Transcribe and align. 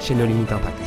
chez 0.00 0.14
nos 0.14 0.26
limites 0.26 0.52
impact. 0.52 0.78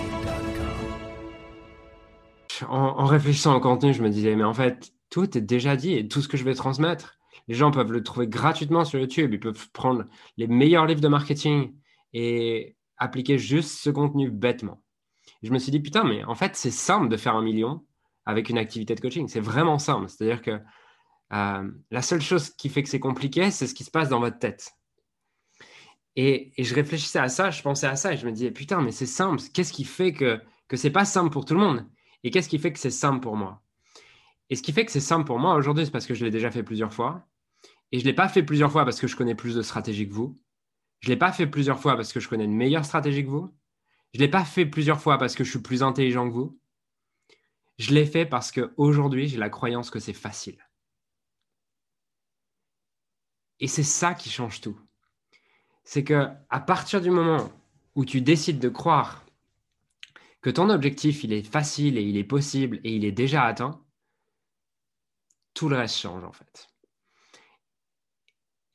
En, 2.68 3.06
réfléchissant 3.06 3.56
au 3.56 3.60
contenu, 3.60 3.94
je 3.94 4.04
me 4.04 4.10
disais, 4.10 4.36
mais 4.36 4.44
en 4.44 4.54
fait, 4.54 4.92
tout 5.10 5.38
est 5.38 5.42
déjà 5.42 5.76
dit 5.76 5.94
et 5.94 6.08
tout 6.08 6.22
ce 6.22 6.28
que 6.28 6.38
je 6.38 6.44
vais 6.44 6.54
transmettre, 6.54 7.18
les 7.48 7.56
gens 7.56 7.72
peuvent 7.72 7.92
le 7.92 8.04
trouver 8.04 8.28
gratuitement 8.28 8.86
sur 8.86 9.00
YouTube. 9.00 9.34
Ils 9.34 9.40
peuvent 9.40 9.70
prendre 9.72 10.06
les 10.38 10.48
meilleurs 10.48 10.86
livres 10.86 11.02
de 11.02 11.08
marketing 11.08 11.74
et 12.14 12.76
appliquer 12.98 13.38
juste 13.38 13.80
ce 13.80 13.90
contenu 13.90 14.30
bêtement. 14.30 14.84
je 15.42 15.52
me 15.52 15.58
suis 15.58 15.72
dit, 15.72 15.80
putain, 15.80 16.04
mais 16.04 16.24
en 16.26 16.36
fait, 16.36 16.56
c'est 16.56 16.72
simple 16.72 17.10
de 17.10 17.18
faire 17.18 17.36
un 17.36 17.42
million 17.42 17.86
avec 18.26 18.50
une 18.50 18.58
activité 18.58 18.94
de 18.94 19.00
coaching. 19.00 19.28
C'est 19.28 19.40
vraiment 19.40 19.80
simple. 19.80 20.10
C'est-à-dire 20.10 20.42
que 20.42 20.60
euh, 21.34 21.72
la 21.92 22.02
seule 22.02 22.22
chose 22.22 22.50
qui 22.52 22.70
fait 22.70 22.84
que 22.84 22.90
c'est 22.90 23.00
compliqué, 23.00 23.50
c'est 23.52 23.68
ce 23.68 23.74
qui 23.74 23.84
se 23.84 23.92
passe 23.92 24.10
dans 24.10 24.20
votre 24.20 24.40
tête. 24.40 24.74
Et, 26.16 26.52
je 26.58 26.76
réfléchissais 26.76 27.20
à 27.20 27.30
ça, 27.30 27.52
je 27.52 27.62
pensais 27.62 27.88
à 27.88 27.96
ça 27.96 28.14
et 28.14 28.18
je 28.18 28.26
me 28.26 28.32
disais, 28.32 28.52
putain, 28.52 28.82
mais 28.82 28.92
c'est 28.92 29.06
simple. 29.06 29.42
Qu'est-ce 29.54 29.72
qui 29.72 29.86
fait 29.86 30.14
que, 30.14 30.42
que 30.68 30.78
c'est 30.78 30.90
pas 30.90 31.06
simple 31.06 31.32
pour 31.32 31.46
tout 31.46 31.54
le 31.54 31.60
monde? 31.60 31.86
Et 32.24 32.32
qu'est-ce 32.32 32.50
qui 32.50 32.60
fait 32.60 32.74
que 32.74 32.80
c'est 32.80 32.90
simple 32.90 33.22
pour 33.22 33.36
moi? 33.36 33.62
Et 34.50 34.56
ce 34.56 34.62
qui 34.62 34.74
fait 34.74 34.86
que 34.86 34.92
c'est 34.92 35.00
simple 35.00 35.26
pour 35.26 35.40
moi 35.40 35.56
aujourd'hui, 35.56 35.86
c'est 35.86 35.92
parce 35.92 36.08
que 36.08 36.14
je 36.14 36.26
l'ai 36.26 36.32
déjà 36.32 36.52
fait 36.52 36.64
plusieurs 36.64 36.94
fois. 36.94 37.28
Et 37.92 38.00
je 38.00 38.04
ne 38.04 38.10
l'ai 38.10 38.16
pas 38.16 38.30
fait 38.30 38.44
plusieurs 38.44 38.72
fois 38.72 38.84
parce 38.84 39.00
que 39.00 39.08
je 39.08 39.16
connais 39.16 39.36
plus 39.36 39.56
de 39.56 39.62
stratégies 39.62 40.08
que 40.08 40.14
vous. 40.14 40.40
Je 41.00 41.10
ne 41.10 41.14
l'ai 41.14 41.20
pas 41.20 41.32
fait 41.32 41.48
plusieurs 41.48 41.80
fois 41.80 41.96
parce 41.96 42.12
que 42.12 42.20
je 42.20 42.28
connais 42.28 42.46
une 42.46 42.56
meilleure 42.56 42.86
stratégie 42.86 43.24
que 43.24 43.30
vous. 43.30 43.56
Je 44.14 44.20
ne 44.20 44.26
l'ai 44.26 44.32
pas 44.32 44.44
fait 44.44 44.66
plusieurs 44.66 45.00
fois 45.00 45.18
parce 45.18 45.36
que 45.36 45.44
je 45.44 45.52
suis 45.52 45.62
plus 45.62 45.84
intelligent 45.84 46.28
que 46.28 46.34
vous. 46.34 46.60
Je 47.78 47.94
l'ai 47.94 48.06
fait 48.06 48.26
parce 48.26 48.52
qu'aujourd'hui, 48.52 49.28
j'ai 49.28 49.38
la 49.38 49.50
croyance 49.50 49.90
que 49.90 50.00
c'est 50.00 50.14
facile. 50.14 50.58
Et 53.60 53.68
c'est 53.68 53.84
ça 53.84 54.14
qui 54.14 54.30
change 54.30 54.62
tout 54.62 54.80
c'est 55.84 56.04
que 56.04 56.28
à 56.50 56.60
partir 56.60 57.02
du 57.02 57.10
moment 57.10 57.50
où 57.96 58.06
tu 58.06 58.22
décides 58.22 58.60
de 58.60 58.70
croire 58.70 59.26
que 60.42 60.50
ton 60.50 60.70
objectif 60.70 61.24
il 61.24 61.34
est 61.34 61.44
facile 61.44 61.98
et 61.98 62.04
il 62.04 62.18
est 62.18 62.24
possible 62.24 62.80
et 62.84 62.96
il 62.96 63.06
est 63.06 63.12
déjà 63.12 63.44
atteint, 63.44 63.82
tout 65.54 65.70
le 65.70 65.78
reste 65.78 65.98
change 65.98 66.24
en 66.24 66.32
fait. 66.32 66.70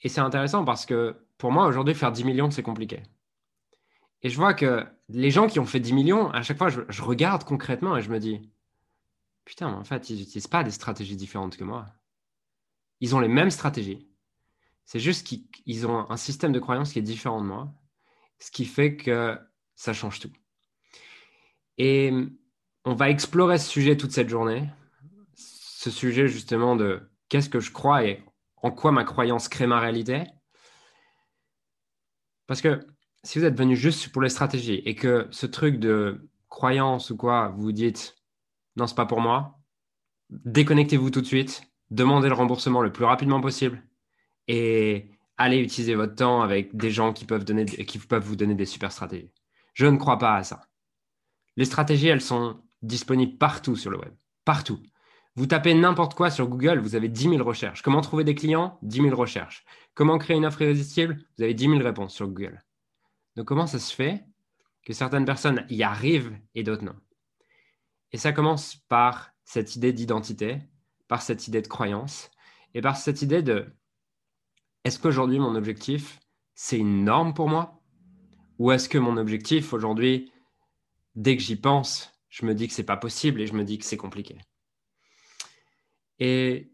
Et 0.03 0.09
c'est 0.09 0.21
intéressant 0.21 0.65
parce 0.65 0.85
que 0.85 1.27
pour 1.39 1.53
moi 1.53 1.67
aujourd'hui 1.67 1.95
faire 1.95 2.13
10 2.13 2.25
millions 2.25 2.51
c'est 2.51 2.63
compliqué. 2.63 3.03
Et 4.23 4.31
je 4.31 4.37
vois 4.37 4.55
que 4.55 4.87
les 5.09 5.31
gens 5.31 5.47
qui 5.47 5.61
ont 5.61 5.67
fait 5.67 5.81
10 5.81 5.93
millions, 5.93 6.31
à 6.31 6.43
chaque 6.43 6.59
fois 6.59 6.69
je, 6.69 6.81
je 6.89 7.03
regarde 7.03 7.45
concrètement 7.45 7.97
et 7.97 8.03
je 8.03 8.11
me 8.11 8.19
dis 8.19 8.51
putain, 9.45 9.73
en 9.73 9.85
fait 9.85 10.11
ils 10.11 10.19
n'utilisent 10.19 10.47
pas 10.47 10.65
des 10.65 10.71
stratégies 10.71 11.17
différentes 11.17 11.57
que 11.57 11.65
moi. 11.65 11.87
Ils 13.01 13.15
ont 13.15 13.21
les 13.21 13.29
mêmes 13.29 13.51
stratégies, 13.51 14.09
c'est 14.85 15.01
juste 15.01 15.27
qu'ils 15.27 15.87
ont 15.87 16.11
un 16.11 16.17
système 16.17 16.53
de 16.53 16.59
croyance 16.59 16.93
qui 16.93 16.99
est 16.99 17.03
différent 17.03 17.41
de 17.41 17.47
moi, 17.47 17.73
ce 18.39 18.51
qui 18.51 18.65
fait 18.65 18.97
que 18.97 19.39
ça 19.75 19.93
change 19.93 20.21
tout. 20.21 20.33
Et 21.79 22.13
on 22.85 22.95
va 22.95 23.11
explorer 23.11 23.59
ce 23.59 23.69
sujet 23.69 23.97
toute 23.97 24.13
cette 24.13 24.29
journée, 24.29 24.69
ce 25.35 25.91
sujet 25.91 26.29
justement 26.29 26.77
de 26.77 27.11
qu'est-ce 27.29 27.49
que 27.49 27.61
je 27.61 27.73
crois 27.73 28.05
et 28.05 28.23
en 28.57 28.71
quoi 28.71 28.93
ma 28.93 29.05
croyance 29.05 29.49
crée 29.49 29.67
ma 29.67 29.81
réalité. 29.81 30.25
Parce 32.47 32.61
que 32.61 32.87
si 33.23 33.39
vous 33.39 33.45
êtes 33.45 33.59
venu 33.59 33.77
juste 33.77 34.11
pour 34.13 34.23
les 34.23 34.29
stratégies 34.29 34.83
et 34.85 34.95
que 34.95 35.27
ce 35.31 35.47
truc 35.47 35.79
de 35.79 36.29
croyance 36.49 37.11
ou 37.11 37.17
quoi, 37.17 37.49
vous 37.57 37.73
dites 37.73 38.17
non, 38.77 38.87
c'est 38.87 38.95
pas 38.95 39.07
pour 39.07 39.21
moi, 39.21 39.59
déconnectez-vous 40.31 41.11
tout 41.11 41.21
de 41.21 41.27
suite, 41.27 41.63
demandez 41.91 42.29
le 42.29 42.35
remboursement 42.35 42.83
le 42.83 42.93
plus 42.93 43.05
rapidement 43.05 43.41
possible 43.41 43.83
et 44.49 45.11
allez 45.37 45.59
utiliser 45.59 45.95
votre 45.95 46.15
temps 46.15 46.43
avec 46.43 46.77
des 46.77 46.91
gens 46.91 47.13
qui 47.13 47.25
peuvent, 47.25 47.45
donner, 47.45 47.65
qui 47.65 47.99
peuvent 47.99 48.25
vous 48.25 48.37
donner 48.37 48.55
des 48.55 48.67
super 48.67 48.93
stratégies. 48.93 49.33
Je 49.75 49.87
ne 49.87 49.97
crois 49.97 50.19
pas 50.19 50.37
à 50.37 50.43
ça. 50.43 50.69
Les 51.57 51.65
stratégies, 51.65 52.09
elles 52.09 52.21
sont 52.21 52.61
disponibles 52.83 53.39
partout 53.39 53.77
sur 53.77 53.91
le 53.91 53.99
web. 53.99 54.15
Partout. 54.45 54.83
Vous 55.37 55.47
tapez 55.47 55.75
n'importe 55.75 56.15
quoi 56.15 56.31
sur 56.31 56.47
Google, 56.47 56.79
vous 56.79 56.95
avez 56.95 57.09
10 57.09 57.31
000 57.31 57.43
recherches. 57.43 57.83
Comment 57.83 58.01
trouver 58.01 58.23
des 58.23 58.37
clients? 58.37 58.79
10 58.83 59.03
000 59.03 59.17
recherches. 59.17 59.65
Comment 59.95 60.19
créer 60.19 60.37
une 60.37 60.47
offre 60.47 60.63
irrésistible? 60.63 61.25
Vous 61.37 61.43
avez 61.43 61.55
10 61.55 61.65
000 61.65 61.79
réponses 61.79 62.15
sur 62.15 62.29
Google. 62.29 62.63
Donc 63.35 63.47
comment 63.47 63.67
ça 63.67 63.81
se 63.81 63.93
fait 63.93 64.25
que 64.85 64.93
certaines 64.93 65.25
personnes 65.25 65.67
y 65.69 65.83
arrivent 65.83 66.39
et 66.55 66.63
d'autres 66.63 66.85
non? 66.85 66.95
Et 68.13 68.17
ça 68.17 68.33
commence 68.33 68.77
par 68.89 69.33
cette 69.45 69.75
idée 69.75 69.93
d'identité, 69.93 70.61
par 71.09 71.21
cette 71.21 71.49
idée 71.49 71.63
de 71.63 71.69
croyance 71.69 72.31
et 72.75 72.81
par 72.81 72.97
cette 72.97 73.23
idée 73.23 73.43
de 73.43 73.67
est-ce 74.85 74.99
qu'aujourd'hui 74.99 75.39
mon 75.39 75.55
objectif, 75.55 76.21
c'est 76.55 76.79
une 76.79 77.05
norme 77.05 77.35
pour 77.35 77.49
moi? 77.49 77.81
Ou 78.59 78.71
est-ce 78.71 78.89
que 78.89 78.99
mon 78.99 79.17
objectif 79.17 79.73
aujourd'hui, 79.73 80.33
dès 81.15 81.37
que 81.37 81.43
j'y 81.43 81.57
pense, 81.57 82.13
je 82.29 82.47
me 82.47 82.55
dis 82.55 82.69
que 82.69 82.75
c'est 82.75 82.85
pas 82.85 82.97
possible 82.97 83.41
et 83.41 83.47
je 83.47 83.55
me 83.55 83.65
dis 83.65 83.79
que 83.79 83.85
c'est 83.85 83.97
compliqué? 83.97 84.39
Et 86.19 86.73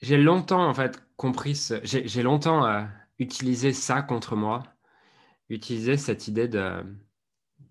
j'ai 0.00 0.16
longtemps 0.16 0.68
en 0.68 0.74
fait 0.74 1.02
compris, 1.16 1.60
j'ai 1.84 2.22
longtemps 2.22 2.64
euh, 2.64 2.84
utilisé 3.18 3.72
ça 3.72 4.02
contre 4.02 4.36
moi, 4.36 4.62
utilisé 5.48 5.96
cette 5.96 6.28
idée 6.28 6.48
de, 6.48 6.82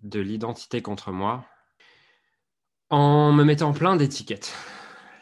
de 0.03 0.19
l'identité 0.19 0.81
contre 0.81 1.11
moi 1.11 1.45
en 2.89 3.33
me 3.33 3.43
mettant 3.43 3.73
plein 3.73 3.95
d'étiquettes. 3.95 4.53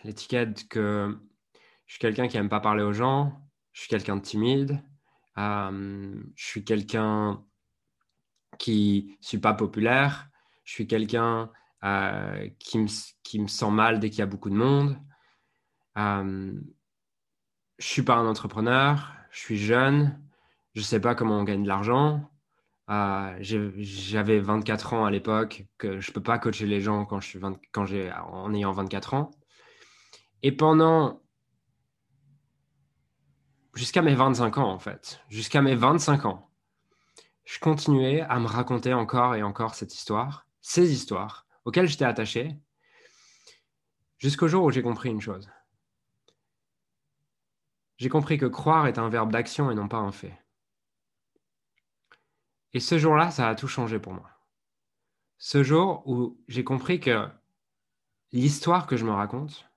L'étiquette 0.04 0.68
que 0.68 1.18
je 1.86 1.94
suis 1.94 2.00
quelqu'un 2.00 2.28
qui 2.28 2.38
n'aime 2.38 2.50
pas 2.50 2.60
parler 2.60 2.84
aux 2.84 2.94
gens, 2.94 3.45
je 3.76 3.82
suis 3.82 3.90
quelqu'un 3.90 4.16
de 4.16 4.22
timide, 4.22 4.82
euh, 5.38 6.24
je 6.34 6.46
suis 6.46 6.64
quelqu'un 6.64 7.44
qui 8.58 9.18
ne 9.20 9.26
suis 9.26 9.38
pas 9.38 9.54
populaire, 9.54 10.30
je 10.64 10.72
suis 10.72 10.88
quelqu'un 10.88 11.52
euh, 11.84 12.50
qui, 12.58 12.80
me, 12.80 12.88
qui, 13.22 13.38
me, 13.38 13.48
sent 13.48 13.72
mal 13.72 14.00
dès 14.00 14.10
qu'il 14.10 14.20
y 14.20 14.22
a 14.22 14.28
beaucoup 14.28 14.50
de 14.50 14.56
monde. 14.56 14.98
Euh, 15.98 16.54
je 17.78 17.86
ne 17.86 17.92
suis 17.92 18.02
pas 18.02 18.16
un 18.16 18.26
entrepreneur, 18.26 19.14
je 19.30 19.40
suis 19.40 19.58
jeune, 19.58 20.24
je 20.74 20.80
ne 20.80 20.86
sais 20.86 21.02
pas 21.02 21.14
comment 21.14 21.38
on 21.38 21.44
gagne 21.44 21.64
de 21.64 21.68
l'argent. 21.68 22.32
J'avais 22.88 24.40
24 24.40 24.94
ans 24.94 25.04
à 25.04 25.12
l'époque, 25.12 25.66
que 25.78 26.00
je 26.00 26.12
ne 26.12 26.14
peux 26.14 26.24
pas 26.24 26.40
coacher 26.40 26.66
les 26.66 26.80
gens 26.80 27.04
quand 27.04 27.20
quand 27.74 27.88
en 28.32 28.54
ayant 28.54 28.72
24 28.72 29.16
ans. 29.16 29.32
Et 30.44 30.54
pendant 30.54 31.25
jusqu'à 33.76 34.02
mes 34.02 34.16
25 34.16 34.58
ans, 34.58 34.72
en 34.72 34.80
fait. 34.80 35.22
Jusqu'à 35.30 35.62
mes 35.62 35.76
25 35.76 36.26
ans. 36.26 36.50
Je 37.44 37.60
continuais 37.60 38.22
à 38.22 38.40
me 38.40 38.48
raconter 38.48 38.94
encore 38.94 39.36
et 39.36 39.44
encore 39.44 39.76
cette 39.76 39.94
histoire, 39.94 40.48
ces 40.62 40.92
histoires 40.92 41.46
auxquelles 41.64 41.88
j'étais 41.88 42.06
attaché, 42.06 42.58
jusqu'au 44.18 44.48
jour 44.48 44.64
où 44.64 44.72
j'ai 44.72 44.82
compris 44.82 45.10
une 45.10 45.22
chose. 45.22 45.50
J'ai 47.98 48.10
compris 48.10 48.38
que 48.38 48.46
croire 48.46 48.88
est 48.88 48.98
un 48.98 49.10
verbe 49.10 49.32
d'action 49.32 49.72
et 49.72 49.76
non 49.76 49.88
pas 49.88 49.98
un 49.98 50.12
fait. 50.12 50.38
Et 52.74 52.80
ce 52.80 52.98
jour-là, 52.98 53.32
ça 53.32 53.48
a 53.48 53.56
tout 53.56 53.68
changé 53.68 54.00
pour 54.00 54.14
moi. 54.14 54.30
Ce 55.38 55.64
jour 55.64 56.04
où 56.08 56.42
j'ai 56.48 56.64
compris 56.64 57.00
que 57.00 57.28
l'histoire 58.32 58.88
que 58.88 58.98
je 58.98 59.06
me 59.06 59.12
raconte, 59.12 59.70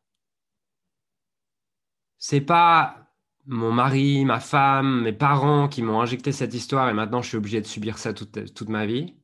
c'est 2.18 2.40
pas 2.40 3.07
mon 3.48 3.72
mari, 3.72 4.26
ma 4.26 4.40
femme, 4.40 5.02
mes 5.02 5.12
parents 5.12 5.68
qui 5.68 5.82
m'ont 5.82 6.02
injecté 6.02 6.32
cette 6.32 6.52
histoire 6.52 6.90
et 6.90 6.92
maintenant 6.92 7.22
je 7.22 7.28
suis 7.28 7.38
obligé 7.38 7.60
de 7.62 7.66
subir 7.66 7.96
ça 7.96 8.12
toute, 8.12 8.54
toute 8.54 8.68
ma 8.68 8.84
vie. 8.84 9.14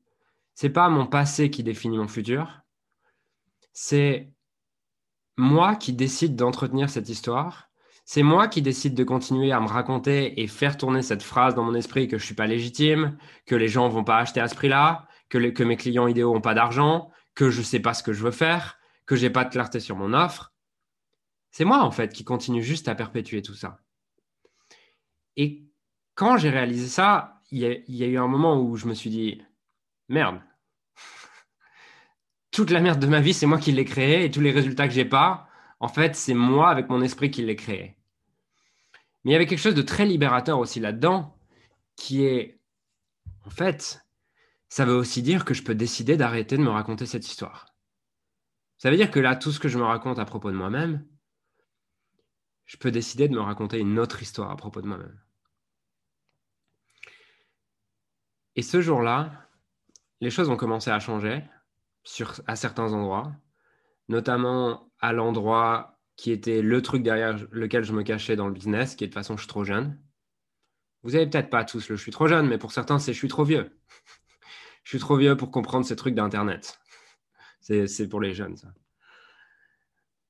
C'est 0.54 0.70
pas 0.70 0.88
mon 0.88 1.06
passé 1.06 1.50
qui 1.50 1.62
définit 1.62 1.98
mon 1.98 2.08
futur. 2.08 2.62
C'est 3.74 4.32
moi 5.36 5.76
qui 5.76 5.92
décide 5.92 6.36
d'entretenir 6.36 6.88
cette 6.88 7.10
histoire. 7.10 7.68
C'est 8.06 8.22
moi 8.22 8.48
qui 8.48 8.62
décide 8.62 8.94
de 8.94 9.04
continuer 9.04 9.52
à 9.52 9.60
me 9.60 9.68
raconter 9.68 10.40
et 10.40 10.46
faire 10.46 10.78
tourner 10.78 11.02
cette 11.02 11.22
phrase 11.22 11.54
dans 11.54 11.64
mon 11.64 11.74
esprit 11.74 12.08
que 12.08 12.16
je 12.16 12.24
suis 12.24 12.34
pas 12.34 12.46
légitime, 12.46 13.18
que 13.46 13.54
les 13.54 13.68
gens 13.68 13.88
vont 13.90 14.04
pas 14.04 14.18
acheter 14.18 14.40
à 14.40 14.48
ce 14.48 14.54
prix-là, 14.54 15.06
que, 15.28 15.38
que 15.50 15.62
mes 15.62 15.76
clients 15.76 16.06
idéaux 16.06 16.34
ont 16.34 16.40
pas 16.40 16.54
d'argent, 16.54 17.10
que 17.34 17.50
je 17.50 17.60
sais 17.60 17.80
pas 17.80 17.92
ce 17.92 18.02
que 18.02 18.12
je 18.14 18.22
veux 18.22 18.30
faire, 18.30 18.78
que 19.04 19.16
j'ai 19.16 19.30
pas 19.30 19.44
de 19.44 19.50
clarté 19.50 19.80
sur 19.80 19.96
mon 19.96 20.14
offre. 20.14 20.54
C'est 21.50 21.64
moi 21.66 21.82
en 21.82 21.90
fait 21.90 22.12
qui 22.14 22.24
continue 22.24 22.62
juste 22.62 22.88
à 22.88 22.94
perpétuer 22.94 23.42
tout 23.42 23.54
ça. 23.54 23.78
Et 25.36 25.64
quand 26.14 26.36
j'ai 26.36 26.50
réalisé 26.50 26.88
ça, 26.88 27.40
il 27.50 27.60
y, 27.60 28.04
a, 28.04 28.06
eu 28.06 28.18
un 28.18 28.26
moment 28.26 28.60
où 28.60 28.76
je 28.76 28.86
me 28.86 28.94
suis 28.94 29.10
dit, 29.10 29.42
merde, 30.08 30.40
toute 32.50 32.70
la 32.70 32.80
merde 32.80 33.00
de 33.00 33.06
ma 33.06 33.20
vie, 33.20 33.34
c'est 33.34 33.46
moi 33.46 33.58
qui 33.58 33.72
l'ai 33.72 33.84
créée 33.84 34.24
et 34.24 34.30
tous 34.30 34.40
les 34.40 34.50
résultats 34.50 34.88
que 34.88 34.94
j'ai 34.94 35.04
pas, 35.04 35.48
en 35.80 35.88
fait, 35.88 36.16
c'est 36.16 36.34
moi 36.34 36.70
avec 36.70 36.88
mon 36.88 37.02
esprit 37.02 37.30
qui 37.30 37.42
l'ai 37.42 37.56
créé. 37.56 37.96
Mais 39.22 39.30
il 39.30 39.32
y 39.32 39.36
avait 39.36 39.46
quelque 39.46 39.58
chose 39.58 39.74
de 39.74 39.82
très 39.82 40.04
libérateur 40.04 40.58
aussi 40.58 40.80
là-dedans, 40.80 41.36
qui 41.96 42.24
est, 42.24 42.60
en 43.44 43.50
fait, 43.50 44.04
ça 44.68 44.84
veut 44.84 44.94
aussi 44.94 45.22
dire 45.22 45.44
que 45.44 45.54
je 45.54 45.62
peux 45.62 45.74
décider 45.74 46.16
d'arrêter 46.16 46.56
de 46.56 46.62
me 46.62 46.70
raconter 46.70 47.06
cette 47.06 47.26
histoire. 47.26 47.66
Ça 48.76 48.90
veut 48.90 48.96
dire 48.96 49.10
que 49.10 49.20
là, 49.20 49.36
tout 49.36 49.52
ce 49.52 49.60
que 49.60 49.68
je 49.68 49.78
me 49.78 49.84
raconte 49.84 50.18
à 50.18 50.24
propos 50.24 50.50
de 50.50 50.56
moi-même, 50.56 51.06
je 52.64 52.76
peux 52.76 52.90
décider 52.90 53.28
de 53.28 53.34
me 53.34 53.40
raconter 53.40 53.78
une 53.78 53.98
autre 53.98 54.22
histoire 54.22 54.50
à 54.50 54.56
propos 54.56 54.82
de 54.82 54.86
moi-même. 54.86 55.23
Et 58.56 58.62
ce 58.62 58.80
jour-là, 58.80 59.48
les 60.20 60.30
choses 60.30 60.48
ont 60.48 60.56
commencé 60.56 60.90
à 60.90 61.00
changer 61.00 61.42
sur, 62.04 62.40
à 62.46 62.56
certains 62.56 62.92
endroits, 62.92 63.32
notamment 64.08 64.90
à 65.00 65.12
l'endroit 65.12 65.98
qui 66.16 66.30
était 66.30 66.62
le 66.62 66.80
truc 66.82 67.02
derrière 67.02 67.36
lequel 67.50 67.84
je 67.84 67.92
me 67.92 68.02
cachais 68.02 68.36
dans 68.36 68.46
le 68.46 68.52
business, 68.52 68.94
qui 68.94 69.04
est 69.04 69.08
de 69.08 69.12
toute 69.12 69.20
façon 69.20 69.36
je 69.36 69.42
suis 69.42 69.48
trop 69.48 69.64
jeune. 69.64 69.98
Vous 71.02 71.16
avez 71.16 71.26
peut-être 71.26 71.50
pas 71.50 71.64
tous 71.64 71.88
le 71.88 71.96
je 71.96 72.02
suis 72.02 72.12
trop 72.12 72.28
jeune, 72.28 72.46
mais 72.46 72.58
pour 72.58 72.72
certains 72.72 72.98
c'est 72.98 73.12
je 73.12 73.18
suis 73.18 73.28
trop 73.28 73.44
vieux. 73.44 73.76
je 74.84 74.90
suis 74.90 74.98
trop 74.98 75.16
vieux 75.16 75.36
pour 75.36 75.50
comprendre 75.50 75.84
ces 75.84 75.96
trucs 75.96 76.14
d'Internet. 76.14 76.78
C'est 77.60 78.08
pour 78.08 78.20
les 78.20 78.34
jeunes, 78.34 78.56
ça. 78.56 78.68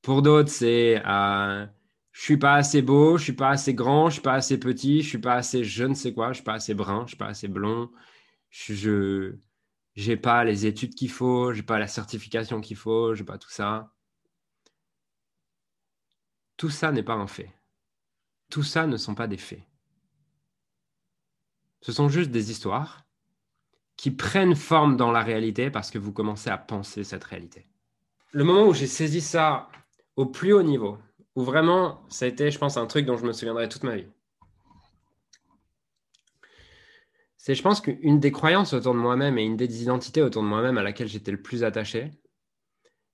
Pour 0.03 0.23
d'autres, 0.23 0.51
c'est 0.51 1.03
euh, 1.05 1.67
je 2.13 2.23
suis 2.23 2.37
pas 2.37 2.55
assez 2.55 2.81
beau, 2.81 3.19
je 3.19 3.25
suis 3.25 3.33
pas 3.33 3.51
assez 3.51 3.75
grand, 3.75 4.09
je 4.09 4.15
suis 4.15 4.23
pas 4.23 4.35
assez 4.35 4.59
petit, 4.59 5.03
je 5.03 5.09
suis 5.09 5.19
pas 5.19 5.35
assez 5.35 5.65
je 5.65 5.85
ne 5.85 5.95
sais 5.95 6.13
quoi, 6.13 6.29
je 6.29 6.35
suis 6.35 6.45
pas 6.45 6.55
assez 6.55 6.75
brun, 6.75 7.03
je 7.07 7.09
suis 7.09 7.17
pas 7.17 7.27
assez 7.27 7.49
blond, 7.49 7.91
je 8.55 9.37
n'ai 9.97 10.17
pas 10.17 10.45
les 10.45 10.67
études 10.67 10.95
qu'il 10.95 11.11
faut, 11.11 11.53
j'ai 11.53 11.65
pas 11.65 11.79
la 11.81 11.89
certification 11.89 12.61
qu'il 12.61 12.77
faut, 12.77 13.15
j'ai 13.15 13.25
pas 13.25 13.37
tout 13.37 13.51
ça. 13.51 13.93
Tout 16.57 16.71
ça 16.71 16.93
n'est 16.93 17.03
pas 17.03 17.15
un 17.15 17.27
fait. 17.27 17.53
Tout 18.51 18.63
ça 18.63 18.87
ne 18.87 18.97
sont 18.97 19.17
pas 19.17 19.27
des 19.27 19.39
faits. 19.39 19.65
Ce 21.81 21.91
sont 21.91 22.09
juste 22.09 22.31
des 22.31 22.53
histoires 22.53 23.05
qui 23.97 24.13
prennent 24.13 24.55
forme 24.55 24.97
dans 24.97 25.11
la 25.11 25.23
réalité 25.23 25.71
parce 25.71 25.91
que 25.91 25.99
vous 25.99 26.13
commencez 26.13 26.49
à 26.49 26.59
penser 26.59 27.03
cette 27.03 27.25
réalité. 27.25 27.67
Le 28.31 28.45
moment 28.45 28.67
où 28.69 28.73
j'ai 28.73 28.87
saisi 28.87 29.21
ça 29.21 29.69
au 30.15 30.27
plus 30.27 30.53
haut 30.53 30.63
niveau, 30.63 30.99
où 31.35 31.43
vraiment 31.43 32.05
ça 32.09 32.25
a 32.25 32.29
été, 32.29 32.53
je 32.53 32.59
pense, 32.59 32.77
un 32.77 32.87
truc 32.87 33.05
dont 33.05 33.17
je 33.17 33.27
me 33.27 33.33
souviendrai 33.33 33.69
toute 33.69 33.83
ma 33.83 33.97
vie. 33.97 34.07
C'est, 37.45 37.55
je 37.55 37.61
pense, 37.61 37.83
qu'une 37.83 38.21
des 38.21 38.33
croyances 38.33 38.73
autour 38.73 38.95
de 38.95 38.99
moi-même 38.99 39.37
et 39.37 39.45
une 39.45 39.59
des 39.59 39.83
identités 39.83 40.23
autour 40.23 40.43
de 40.43 40.49
moi-même 40.49 40.79
à 40.79 40.83
laquelle 40.83 41.09
j'étais 41.09 41.31
le 41.31 41.43
plus 41.43 41.63
attaché, 41.63 42.11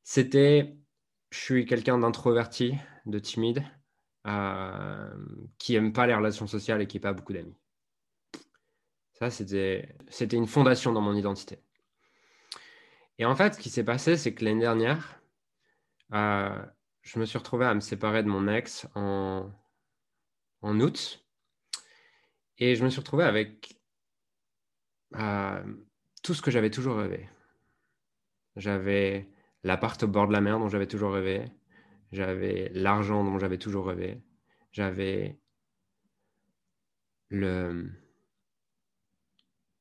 c'était 0.05 0.77
je 1.31 1.39
suis 1.41 1.67
quelqu'un 1.67 1.99
d'introverti, 1.99 2.77
de 3.07 3.19
timide, 3.19 3.65
euh, 4.29 5.13
qui 5.59 5.75
aime 5.75 5.93
pas 5.93 6.07
les 6.07 6.15
relations 6.15 6.47
sociales 6.47 6.81
et 6.81 6.87
qui 6.87 6.99
n'a 6.99 7.01
pas 7.01 7.13
beaucoup 7.13 7.33
d'amis. 7.33 7.57
Ça, 9.15 9.31
c'était, 9.31 9.97
c'était 10.09 10.37
une 10.37 10.47
fondation 10.47 10.93
dans 10.93 11.01
mon 11.01 11.17
identité. 11.17 11.59
Et 13.19 13.25
en 13.25 13.35
fait, 13.35 13.55
ce 13.55 13.59
qui 13.59 13.69
s'est 13.69 13.83
passé, 13.83 14.17
c'est 14.17 14.33
que 14.33 14.45
l'année 14.45 14.61
dernière, 14.61 15.21
euh, 16.15 16.57
je 17.03 17.19
me 17.19 17.25
suis 17.25 17.37
retrouvé 17.37 17.67
à 17.67 17.75
me 17.75 17.81
séparer 17.81 18.23
de 18.23 18.29
mon 18.29 18.47
ex 18.47 18.87
en, 18.95 19.51
en 20.63 20.79
août. 20.79 21.27
Et 22.59 22.77
je 22.77 22.85
me 22.85 22.91
suis 22.91 23.01
retrouvé 23.01 23.25
avec 23.25 23.80
euh, 25.17 25.63
tout 26.23 26.35
ce 26.35 26.43
que 26.43 26.51
j'avais 26.51 26.71
toujours 26.71 26.97
rêvé. 26.97 27.29
J'avais 28.57 29.29
l'appart 29.63 30.03
au 30.03 30.09
bord 30.09 30.29
de 30.29 30.33
la 30.33 30.41
mer 30.41 30.59
dont 30.59 30.69
j'avais 30.69 30.87
toujours 30.87 31.13
rêvé. 31.13 31.45
J'avais 32.13 32.71
l'argent 32.75 33.25
dont 33.25 33.39
j'avais 33.39 33.59
toujours 33.59 33.87
rêvé. 33.87 34.21
J'avais 34.73 35.39
le, 37.29 37.91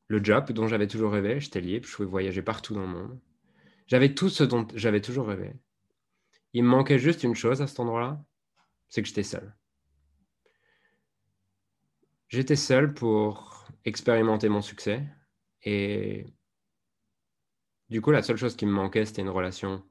le 0.07 0.23
job 0.23 0.51
dont 0.51 0.67
j'avais 0.67 0.87
toujours 0.87 1.11
rêvé. 1.11 1.39
J'étais 1.39 1.61
libre, 1.61 1.87
je 1.87 1.95
pouvais 1.95 2.07
voyager 2.07 2.41
partout 2.41 2.73
dans 2.73 2.81
le 2.81 2.87
monde. 2.87 3.19
J'avais 3.87 4.13
tout 4.13 4.29
ce 4.29 4.43
dont 4.43 4.67
j'avais 4.75 5.01
toujours 5.01 5.27
rêvé. 5.27 5.53
Il 6.53 6.63
me 6.63 6.69
manquait 6.69 6.99
juste 6.99 7.23
une 7.23 7.35
chose 7.35 7.61
à 7.61 7.67
cet 7.67 7.79
endroit-là, 7.79 8.23
c'est 8.87 9.01
que 9.01 9.07
j'étais 9.07 9.23
seul. 9.23 9.55
J'étais 12.27 12.55
seul 12.55 12.93
pour 12.93 13.67
expérimenter 13.85 14.49
mon 14.49 14.61
succès 14.61 15.07
et 15.63 16.25
du 17.89 18.01
coup, 18.01 18.11
la 18.11 18.21
seule 18.21 18.37
chose 18.37 18.55
qui 18.55 18.65
me 18.65 18.71
manquait, 18.71 19.05
c'était 19.05 19.21
une 19.21 19.29
relation 19.29 19.83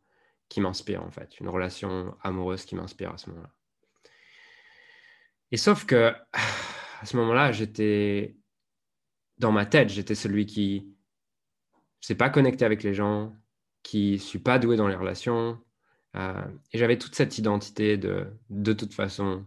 qui 0.49 0.61
m'inspire 0.61 1.03
en 1.03 1.11
fait, 1.11 1.39
une 1.41 1.49
relation 1.49 2.17
amoureuse 2.23 2.65
qui 2.65 2.75
m'inspire 2.75 3.13
à 3.13 3.19
ce 3.19 3.29
moment-là. 3.31 3.51
Et 5.51 5.57
sauf 5.57 5.85
que 5.85 6.13
à 7.01 7.07
ce 7.07 7.17
moment-là, 7.17 7.53
j'étais 7.53 8.37
dans 9.39 9.53
ma 9.53 9.67
tête, 9.67 9.89
j'étais 9.89 10.15
celui 10.15 10.47
qui 10.47 10.85
ne 10.85 12.07
s'est 12.07 12.15
pas 12.15 12.31
connecté 12.31 12.65
avec 12.65 12.83
les 12.83 12.95
gens, 12.95 13.35
qui 13.83 14.13
ne 14.13 14.19
suis 14.19 14.39
pas 14.39 14.59
doué 14.59 14.77
dans 14.77 14.89
les 14.89 14.97
relations, 14.97 15.59
euh, 16.17 16.45
et 16.73 16.79
j'avais 16.79 16.99
toute 16.99 17.15
cette 17.15 17.39
identité 17.39 17.97
de 17.97 18.27
de 18.51 18.73
toute 18.73 18.95
façon, 18.95 19.45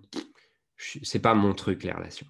c'est 0.77 1.19
pas 1.19 1.33
mon 1.33 1.53
truc 1.53 1.83
les 1.83 1.91
relations. 1.91 2.27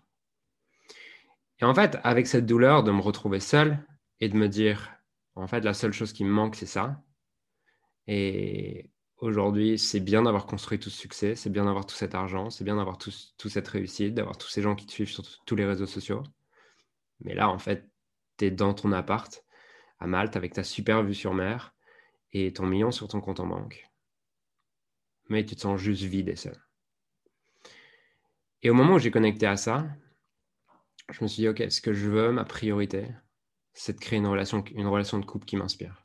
Et 1.62 1.66
en 1.66 1.74
fait, 1.74 1.98
avec 2.04 2.28
cette 2.28 2.46
douleur 2.46 2.84
de 2.84 2.92
me 2.92 3.02
retrouver 3.02 3.40
seul 3.40 3.86
et 4.20 4.30
de 4.30 4.36
me 4.36 4.48
dire, 4.48 4.92
en 5.36 5.48
fait, 5.48 5.62
la 5.62 5.74
seule 5.74 5.94
chose 5.94 6.14
qui 6.14 6.24
me 6.24 6.32
manque, 6.32 6.56
c'est 6.56 6.66
ça. 6.66 7.04
Et 8.08 8.90
aujourd'hui, 9.18 9.78
c'est 9.78 10.00
bien 10.00 10.24
d'avoir 10.24 10.48
construit 10.48 10.80
tout 10.80 10.90
ce 10.90 10.98
succès, 10.98 11.36
c'est 11.36 11.52
bien 11.52 11.66
d'avoir 11.66 11.86
tout 11.86 11.96
cet 11.96 12.16
argent, 12.16 12.50
c'est 12.50 12.64
bien 12.64 12.76
d'avoir 12.78 12.98
toute 12.98 13.48
cette 13.48 13.68
réussite, 13.68 14.16
d'avoir 14.16 14.38
tous 14.38 14.50
ces 14.50 14.62
gens 14.62 14.76
qui 14.76 14.86
te 14.88 14.92
suivent 14.92 15.10
sur 15.10 15.24
tous 15.46 15.56
les 15.56 15.66
réseaux 15.66 15.86
sociaux. 15.86 16.24
Mais 17.22 17.36
là, 17.36 17.50
en 17.50 17.60
fait, 17.60 17.88
tu 18.38 18.46
es 18.46 18.52
dans 18.52 18.74
ton 18.74 18.92
appart 18.92 19.44
à 20.00 20.08
Malte 20.08 20.36
avec 20.36 20.54
ta 20.54 20.64
super 20.64 21.04
vue 21.04 21.14
sur 21.14 21.34
mer 21.34 21.76
et 22.34 22.52
ton 22.54 22.66
million 22.66 22.92
sur 22.92 23.08
ton 23.08 23.22
compte 23.22 23.40
en 23.40 23.46
banque 23.46 23.92
mais 25.32 25.46
tu 25.46 25.56
te 25.56 25.62
sens 25.62 25.80
juste 25.80 26.04
vide 26.04 26.28
et 26.28 26.36
seul. 26.36 26.58
Et 28.62 28.70
au 28.70 28.74
moment 28.74 28.96
où 28.96 29.00
j'ai 29.00 29.12
connecté 29.12 29.48
à 29.48 29.58
ça, 29.58 29.88
je 31.12 31.24
me 31.24 31.28
suis 31.28 31.42
dit, 31.42 31.50
OK, 31.50 31.64
ce 31.70 31.82
que 31.82 31.94
je 31.94 32.10
veux, 32.10 32.32
ma 32.32 32.44
priorité, 32.46 33.08
c'est 33.74 33.94
de 33.94 34.00
créer 34.00 34.20
une 34.20 34.28
relation, 34.28 34.64
une 34.76 34.88
relation 34.88 35.20
de 35.20 35.26
couple 35.26 35.46
qui 35.46 35.56
m'inspire. 35.56 36.02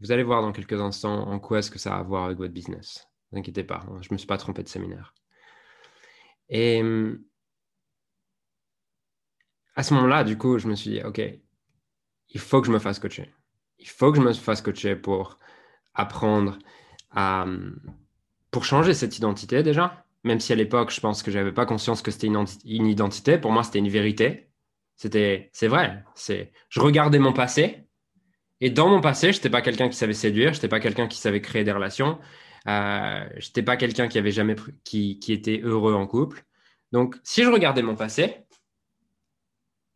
Vous 0.00 0.12
allez 0.12 0.22
voir 0.22 0.42
dans 0.42 0.52
quelques 0.52 0.80
instants 0.80 1.28
en 1.28 1.38
quoi 1.38 1.58
est-ce 1.58 1.70
que 1.70 1.78
ça 1.78 1.96
a 1.96 1.98
à 1.98 2.02
voir 2.02 2.24
avec 2.24 2.38
votre 2.38 2.54
business. 2.54 3.06
Ne 3.30 3.36
vous 3.36 3.40
inquiétez 3.40 3.64
pas, 3.64 3.84
hein, 3.86 3.98
je 4.00 4.08
ne 4.10 4.14
me 4.14 4.18
suis 4.18 4.26
pas 4.26 4.38
trompé 4.38 4.62
de 4.62 4.68
séminaire. 4.68 5.14
Et 6.48 6.82
à 9.76 9.82
ce 9.82 9.94
moment-là, 9.94 10.24
du 10.24 10.36
coup, 10.36 10.58
je 10.58 10.68
me 10.68 10.74
suis 10.74 10.90
dit, 10.90 11.02
OK, 11.02 11.20
il 12.30 12.40
faut 12.40 12.60
que 12.60 12.66
je 12.66 12.72
me 12.72 12.78
fasse 12.78 12.98
coacher. 12.98 13.32
Il 13.78 13.88
faut 13.88 14.10
que 14.10 14.18
je 14.18 14.22
me 14.22 14.32
fasse 14.32 14.62
coacher 14.62 14.96
pour 14.96 15.38
apprendre 15.94 16.58
à, 17.10 17.46
pour 18.50 18.64
changer 18.64 18.94
cette 18.94 19.16
identité 19.16 19.62
déjà, 19.62 20.04
même 20.24 20.40
si 20.40 20.52
à 20.52 20.56
l'époque, 20.56 20.90
je 20.90 21.00
pense 21.00 21.22
que 21.22 21.30
j'avais 21.30 21.52
pas 21.52 21.66
conscience 21.66 22.02
que 22.02 22.10
c'était 22.10 22.26
une, 22.26 22.86
identité, 22.86 23.38
pour 23.38 23.52
moi, 23.52 23.62
c'était 23.62 23.78
une 23.78 23.88
vérité. 23.88 24.50
C'était, 24.96 25.50
c'est 25.52 25.68
vrai. 25.68 26.04
Je 26.68 26.80
regardais 26.80 27.18
mon 27.18 27.32
passé, 27.32 27.86
et 28.60 28.70
dans 28.70 28.88
mon 28.88 29.00
passé, 29.00 29.32
je 29.32 29.38
n'étais 29.38 29.50
pas 29.50 29.62
quelqu'un 29.62 29.88
qui 29.88 29.96
savait 29.96 30.12
séduire, 30.12 30.52
je 30.52 30.58
n'étais 30.58 30.68
pas 30.68 30.80
quelqu'un 30.80 31.08
qui 31.08 31.18
savait 31.18 31.40
créer 31.40 31.64
des 31.64 31.72
relations, 31.72 32.18
euh, 32.68 33.26
je 33.38 33.46
n'étais 33.48 33.62
pas 33.62 33.76
quelqu'un 33.76 34.08
qui 34.08 34.18
avait 34.18 34.30
jamais, 34.30 34.56
qui 34.84 35.18
était 35.28 35.60
heureux 35.62 35.94
en 35.94 36.06
couple. 36.06 36.44
Donc, 36.92 37.16
si 37.22 37.42
je 37.42 37.48
regardais 37.48 37.82
mon 37.82 37.96
passé 37.96 38.44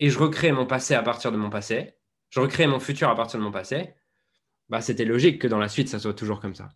et 0.01 0.09
je 0.09 0.19
recréais 0.19 0.53
mon 0.53 0.67
passé 0.67 0.95
à 0.95 1.03
partir 1.03 1.33
de 1.33 1.37
mon 1.37 1.51
passé, 1.51 1.95
je 2.31 2.41
recréais 2.41 2.67
mon 2.67 2.81
futur 2.81 3.11
à 3.11 3.15
partir 3.15 3.39
de 3.39 3.45
mon 3.45 3.53
passé, 3.53 3.95
bah, 4.71 4.81
c'était 4.81 5.05
logique 5.05 5.41
que 5.41 5.49
dans 5.49 5.59
la 5.59 5.69
suite, 5.69 5.89
ça 5.89 5.99
soit 5.99 6.15
toujours 6.15 6.41
comme 6.41 6.55
ça 6.55 6.71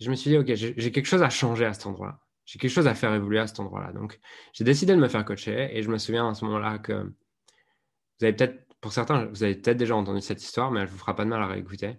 je 0.00 0.10
me 0.10 0.14
suis 0.14 0.30
dit, 0.30 0.36
OK, 0.36 0.54
j'ai 0.54 0.92
quelque 0.92 1.06
chose 1.06 1.22
à 1.22 1.30
changer 1.30 1.64
à 1.64 1.72
cet 1.72 1.86
endroit-là. 1.86 2.18
J'ai 2.48 2.58
quelque 2.58 2.70
chose 2.70 2.86
à 2.86 2.94
faire 2.94 3.12
évoluer 3.12 3.40
à 3.40 3.46
cet 3.46 3.60
endroit-là. 3.60 3.92
Donc, 3.92 4.18
j'ai 4.54 4.64
décidé 4.64 4.94
de 4.94 4.98
me 4.98 5.08
faire 5.08 5.22
coacher 5.22 5.68
et 5.76 5.82
je 5.82 5.90
me 5.90 5.98
souviens 5.98 6.30
à 6.30 6.32
ce 6.32 6.46
moment-là 6.46 6.78
que 6.78 6.94
vous 6.94 8.24
avez 8.24 8.32
peut-être, 8.32 8.66
pour 8.80 8.90
certains, 8.90 9.26
vous 9.26 9.42
avez 9.42 9.54
peut-être 9.54 9.76
déjà 9.76 9.94
entendu 9.94 10.22
cette 10.22 10.42
histoire, 10.42 10.70
mais 10.70 10.80
elle 10.80 10.86
vous 10.86 10.96
fera 10.96 11.14
pas 11.14 11.26
de 11.26 11.28
mal 11.28 11.42
à 11.42 11.46
réécouter. 11.46 11.98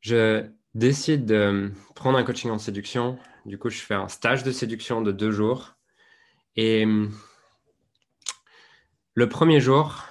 Je 0.00 0.50
décide 0.74 1.26
de 1.26 1.70
prendre 1.94 2.18
un 2.18 2.24
coaching 2.24 2.50
en 2.50 2.58
séduction. 2.58 3.20
Du 3.46 3.56
coup, 3.56 3.70
je 3.70 3.78
fais 3.78 3.94
un 3.94 4.08
stage 4.08 4.42
de 4.42 4.50
séduction 4.50 5.00
de 5.00 5.12
deux 5.12 5.30
jours. 5.30 5.76
Et 6.56 6.84
le 9.14 9.28
premier 9.28 9.60
jour, 9.60 10.06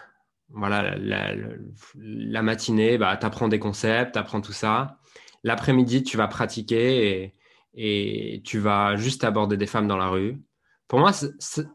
voilà, 0.48 0.96
la, 0.96 2.42
matinée, 2.42 2.98
bah, 2.98 3.18
tu 3.18 3.26
apprends 3.26 3.50
des 3.50 3.60
concepts, 3.60 4.14
tu 4.14 4.20
apprends 4.20 4.40
tout 4.40 4.54
ça. 4.54 5.02
L'après-midi, 5.44 6.04
tu 6.04 6.16
vas 6.16 6.30
pratiquer 6.30 7.22
et, 7.22 7.37
tu 7.78 8.60
vas 8.60 8.96
juste 8.96 9.24
aborder 9.24 9.56
des 9.56 9.68
femmes 9.68 9.88
dans 9.88 9.98
la 9.98 10.10
rue. 10.10 10.42
Pour 10.88 11.00
moi, 11.00 11.12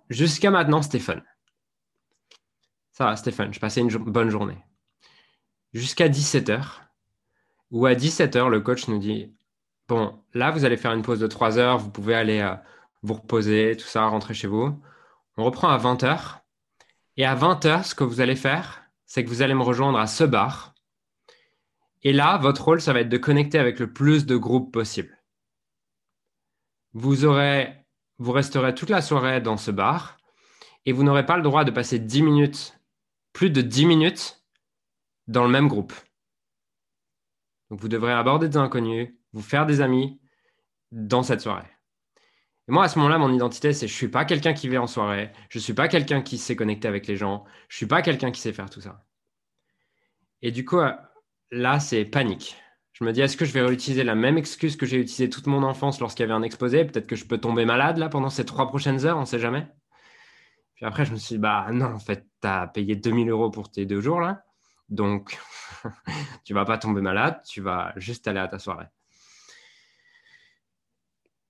jusqu'à 0.08 0.50
maintenant, 0.50 0.82
Stéphane. 0.82 1.22
Ça 2.92 3.06
va, 3.06 3.16
Stéphane, 3.16 3.54
je 3.54 3.60
passais 3.60 3.80
une 3.80 3.88
bonne 3.88 4.30
journée. 4.30 4.58
Jusqu'à 5.72 6.08
17h, 6.08 6.62
où 7.70 7.86
à 7.86 7.94
17h, 7.94 8.48
le 8.48 8.60
coach 8.60 8.88
nous 8.88 8.98
dit, 8.98 9.32
bon, 9.88 10.18
là, 10.34 10.50
vous 10.50 10.64
allez 10.64 10.76
faire 10.76 10.92
une 10.92 11.02
pause 11.02 11.20
de 11.20 11.26
3 11.26 11.58
heures, 11.58 11.78
vous 11.78 11.90
pouvez 11.90 12.14
aller 12.14 12.40
euh, 12.40 12.54
vous 13.02 13.14
reposer, 13.14 13.76
tout 13.78 13.86
ça, 13.86 14.06
rentrer 14.06 14.34
chez 14.34 14.48
vous. 14.48 14.78
On 15.36 15.44
reprend 15.44 15.68
à 15.68 15.78
20h. 15.78 16.40
Et 17.16 17.24
à 17.24 17.34
20h, 17.34 17.84
ce 17.84 17.94
que 17.94 18.04
vous 18.04 18.20
allez 18.20 18.36
faire, 18.36 18.82
c'est 19.06 19.24
que 19.24 19.28
vous 19.28 19.42
allez 19.42 19.54
me 19.54 19.62
rejoindre 19.62 19.98
à 19.98 20.06
ce 20.06 20.24
bar. 20.24 20.74
Et 22.02 22.12
là, 22.12 22.38
votre 22.38 22.64
rôle, 22.64 22.80
ça 22.80 22.92
va 22.92 23.00
être 23.00 23.08
de 23.08 23.18
connecter 23.18 23.58
avec 23.58 23.78
le 23.78 23.92
plus 23.92 24.26
de 24.26 24.36
groupes 24.36 24.72
possible. 24.72 25.21
Vous 26.94 27.24
aurez, 27.24 27.86
vous 28.18 28.32
resterez 28.32 28.74
toute 28.74 28.90
la 28.90 29.00
soirée 29.00 29.40
dans 29.40 29.56
ce 29.56 29.70
bar 29.70 30.18
et 30.84 30.92
vous 30.92 31.04
n'aurez 31.04 31.24
pas 31.24 31.36
le 31.36 31.42
droit 31.42 31.64
de 31.64 31.70
passer 31.70 31.98
10 31.98 32.22
minutes, 32.22 32.78
plus 33.32 33.50
de 33.50 33.62
10 33.62 33.86
minutes 33.86 34.42
dans 35.26 35.44
le 35.44 35.50
même 35.50 35.68
groupe. 35.68 35.94
Donc 37.70 37.80
vous 37.80 37.88
devrez 37.88 38.12
aborder 38.12 38.48
des 38.48 38.58
inconnus, 38.58 39.14
vous 39.32 39.42
faire 39.42 39.64
des 39.64 39.80
amis 39.80 40.20
dans 40.90 41.22
cette 41.22 41.40
soirée. 41.40 41.68
Et 42.68 42.72
moi, 42.72 42.84
à 42.84 42.88
ce 42.88 42.98
moment-là, 42.98 43.18
mon 43.18 43.32
identité, 43.32 43.72
c'est 43.72 43.88
je 43.88 43.94
suis 43.94 44.08
pas 44.08 44.24
quelqu'un 44.24 44.52
qui 44.52 44.68
vient 44.68 44.82
en 44.82 44.86
soirée, 44.86 45.32
je 45.48 45.58
suis 45.58 45.74
pas 45.74 45.88
quelqu'un 45.88 46.22
qui 46.22 46.38
sait 46.38 46.54
connecter 46.54 46.86
avec 46.86 47.06
les 47.06 47.16
gens, 47.16 47.44
je 47.68 47.76
suis 47.76 47.86
pas 47.86 48.02
quelqu'un 48.02 48.30
qui 48.30 48.40
sait 48.40 48.52
faire 48.52 48.70
tout 48.70 48.80
ça. 48.80 49.04
Et 50.42 50.50
du 50.50 50.64
coup, 50.64 50.78
là, 51.50 51.80
c'est 51.80 52.04
panique. 52.04 52.61
Je 52.92 53.04
me 53.04 53.12
dis, 53.12 53.20
est-ce 53.20 53.36
que 53.36 53.44
je 53.44 53.52
vais 53.52 53.62
réutiliser 53.62 54.04
la 54.04 54.14
même 54.14 54.36
excuse 54.36 54.76
que 54.76 54.86
j'ai 54.86 54.98
utilisée 54.98 55.30
toute 55.30 55.46
mon 55.46 55.62
enfance 55.62 56.00
lorsqu'il 56.00 56.22
y 56.22 56.24
avait 56.24 56.34
un 56.34 56.42
exposé? 56.42 56.84
Peut-être 56.84 57.06
que 57.06 57.16
je 57.16 57.24
peux 57.24 57.38
tomber 57.38 57.64
malade 57.64 57.98
là 57.98 58.08
pendant 58.08 58.28
ces 58.28 58.44
trois 58.44 58.68
prochaines 58.68 59.06
heures, 59.06 59.16
on 59.16 59.22
ne 59.22 59.26
sait 59.26 59.38
jamais. 59.38 59.66
Puis 60.74 60.84
après, 60.84 61.04
je 61.04 61.12
me 61.12 61.16
suis 61.16 61.36
dit, 61.36 61.40
bah 61.40 61.68
non, 61.72 61.86
en 61.86 61.98
fait, 61.98 62.26
tu 62.40 62.48
as 62.48 62.66
payé 62.66 62.96
2000 62.96 63.30
euros 63.30 63.50
pour 63.50 63.70
tes 63.70 63.86
deux 63.86 64.00
jours 64.00 64.20
là. 64.20 64.42
Donc, 64.88 65.38
tu 66.44 66.54
vas 66.54 66.64
pas 66.64 66.78
tomber 66.78 67.00
malade, 67.00 67.40
tu 67.48 67.60
vas 67.60 67.92
juste 67.96 68.28
aller 68.28 68.40
à 68.40 68.48
ta 68.48 68.58
soirée 68.58 68.86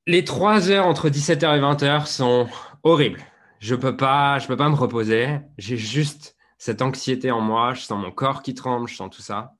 les 0.07 0.25
trois 0.25 0.71
heures 0.71 0.87
entre 0.87 1.09
17h 1.09 1.57
et 1.57 1.61
20h 1.61 2.07
sont 2.07 2.49
horribles. 2.83 3.21
Je 3.61 3.75
peux 3.75 3.93
peux 3.93 3.97
pas 3.97 4.39
me 4.69 4.75
reposer. 4.75 5.39
J'ai 5.59 5.77
juste 5.77 6.37
cette 6.59 6.83
anxiété 6.83 7.31
en 7.31 7.41
moi. 7.41 7.75
Je 7.75 7.83
sens 7.83 8.03
mon 8.03 8.11
corps 8.11 8.43
qui 8.43 8.55
tremble, 8.55 8.89
je 8.89 8.97
sens 8.97 9.15
tout 9.15 9.23
ça. 9.23 9.55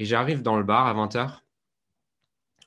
Et 0.00 0.04
j'arrive 0.04 0.42
dans 0.42 0.56
le 0.56 0.64
bar 0.64 0.88
à 0.88 0.94
20h. 0.94 1.42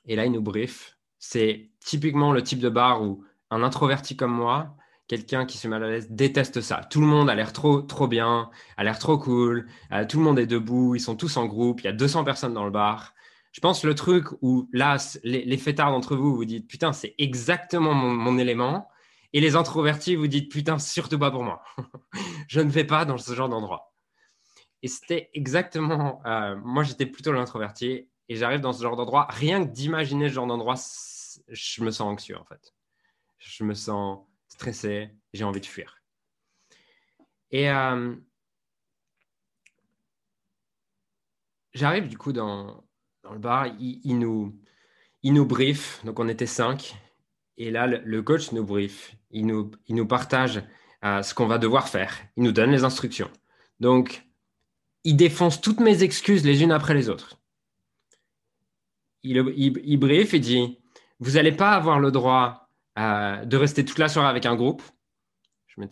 Et 0.06 0.16
là, 0.16 0.24
il 0.24 0.32
nous 0.32 0.40
brief. 0.40 0.96
C'est 1.18 1.70
typiquement 1.80 2.32
le 2.32 2.42
type 2.42 2.60
de 2.60 2.70
bar 2.70 3.02
où 3.02 3.22
un 3.50 3.62
introverti 3.62 4.16
comme 4.16 4.32
moi, 4.32 4.74
quelqu'un 5.08 5.44
qui 5.44 5.58
se 5.58 5.68
met 5.68 5.76
à 5.76 5.80
l'aise, 5.80 6.10
déteste 6.10 6.62
ça. 6.62 6.80
Tout 6.88 7.02
le 7.02 7.06
monde 7.06 7.28
a 7.28 7.34
l'air 7.34 7.52
trop, 7.52 7.82
trop 7.82 8.08
bien, 8.08 8.48
a 8.78 8.84
l'air 8.84 8.98
trop 8.98 9.18
cool. 9.18 9.68
Euh, 9.92 10.06
tout 10.06 10.16
le 10.16 10.24
monde 10.24 10.38
est 10.38 10.46
debout, 10.46 10.94
ils 10.94 11.00
sont 11.00 11.16
tous 11.16 11.36
en 11.36 11.44
groupe. 11.44 11.82
Il 11.82 11.84
y 11.84 11.88
a 11.88 11.92
200 11.92 12.24
personnes 12.24 12.54
dans 12.54 12.64
le 12.64 12.70
bar 12.70 13.14
je 13.54 13.60
pense 13.60 13.84
le 13.84 13.94
truc 13.94 14.26
où 14.42 14.68
là, 14.72 14.96
les, 15.22 15.44
les 15.44 15.56
fêtards 15.56 15.92
d'entre 15.92 16.16
vous, 16.16 16.34
vous 16.34 16.44
dites 16.44 16.66
putain, 16.66 16.92
c'est 16.92 17.14
exactement 17.18 17.94
mon, 17.94 18.36
élément. 18.36 18.88
Et 19.32 19.40
les 19.40 19.54
introvertis, 19.54 20.16
vous 20.16 20.26
dites 20.26 20.50
putain, 20.50 20.80
surtout 20.80 21.20
pas 21.20 21.30
pour 21.30 21.44
moi. 21.44 21.62
je 22.48 22.60
ne 22.60 22.68
vais 22.68 22.82
pas 22.82 23.04
dans 23.04 23.16
ce 23.16 23.32
genre 23.32 23.48
d'endroit. 23.48 23.93
Et 24.84 24.88
c'était 24.88 25.30
exactement. 25.32 26.20
Euh, 26.26 26.56
moi, 26.62 26.82
j'étais 26.82 27.06
plutôt 27.06 27.32
l'introverti 27.32 28.06
et 28.28 28.36
j'arrive 28.36 28.60
dans 28.60 28.74
ce 28.74 28.82
genre 28.82 28.96
d'endroit. 28.96 29.26
Rien 29.30 29.64
que 29.64 29.72
d'imaginer 29.72 30.28
ce 30.28 30.34
genre 30.34 30.46
d'endroit, 30.46 30.74
je 31.48 31.82
me 31.82 31.90
sens 31.90 32.02
anxieux 32.02 32.36
en 32.36 32.44
fait. 32.44 32.74
Je 33.38 33.64
me 33.64 33.72
sens 33.72 34.18
stressé, 34.46 35.08
j'ai 35.32 35.44
envie 35.44 35.62
de 35.62 35.66
fuir. 35.66 36.02
Et 37.50 37.70
euh, 37.70 38.14
j'arrive 41.72 42.06
du 42.06 42.18
coup 42.18 42.34
dans, 42.34 42.84
dans 43.22 43.32
le 43.32 43.38
bar, 43.38 43.68
il, 43.78 44.18
nous, 44.18 44.54
il 45.22 45.32
nous 45.32 45.46
brief. 45.46 46.04
Donc, 46.04 46.20
on 46.20 46.28
était 46.28 46.44
cinq. 46.44 46.94
Et 47.56 47.70
là, 47.70 47.86
le, 47.86 48.22
coach 48.22 48.52
nous 48.52 48.66
brief. 48.66 49.16
Il 49.30 49.46
nous, 49.46 49.70
il 49.86 49.94
nous 49.94 50.06
partage 50.06 50.62
euh, 51.04 51.22
ce 51.22 51.32
qu'on 51.32 51.46
va 51.46 51.56
devoir 51.56 51.88
faire. 51.88 52.14
Il 52.36 52.42
nous 52.42 52.52
donne 52.52 52.70
les 52.70 52.84
instructions. 52.84 53.30
Donc, 53.80 54.26
il 55.04 55.16
défonce 55.16 55.60
toutes 55.60 55.80
mes 55.80 56.02
excuses 56.02 56.44
les 56.44 56.62
unes 56.62 56.72
après 56.72 56.94
les 56.94 57.08
autres. 57.08 57.38
Il, 59.22 59.36
il, 59.56 60.12
et 60.12 60.38
dit 60.38 60.78
Vous 61.20 61.32
n'allez 61.32 61.52
pas 61.52 61.72
avoir 61.72 62.00
le 62.00 62.10
droit 62.10 62.68
euh, 62.98 63.44
de 63.44 63.56
rester 63.56 63.84
toute 63.84 63.98
la 63.98 64.08
soirée 64.08 64.28
avec 64.28 64.46
un 64.46 64.56
groupe. 64.56 64.82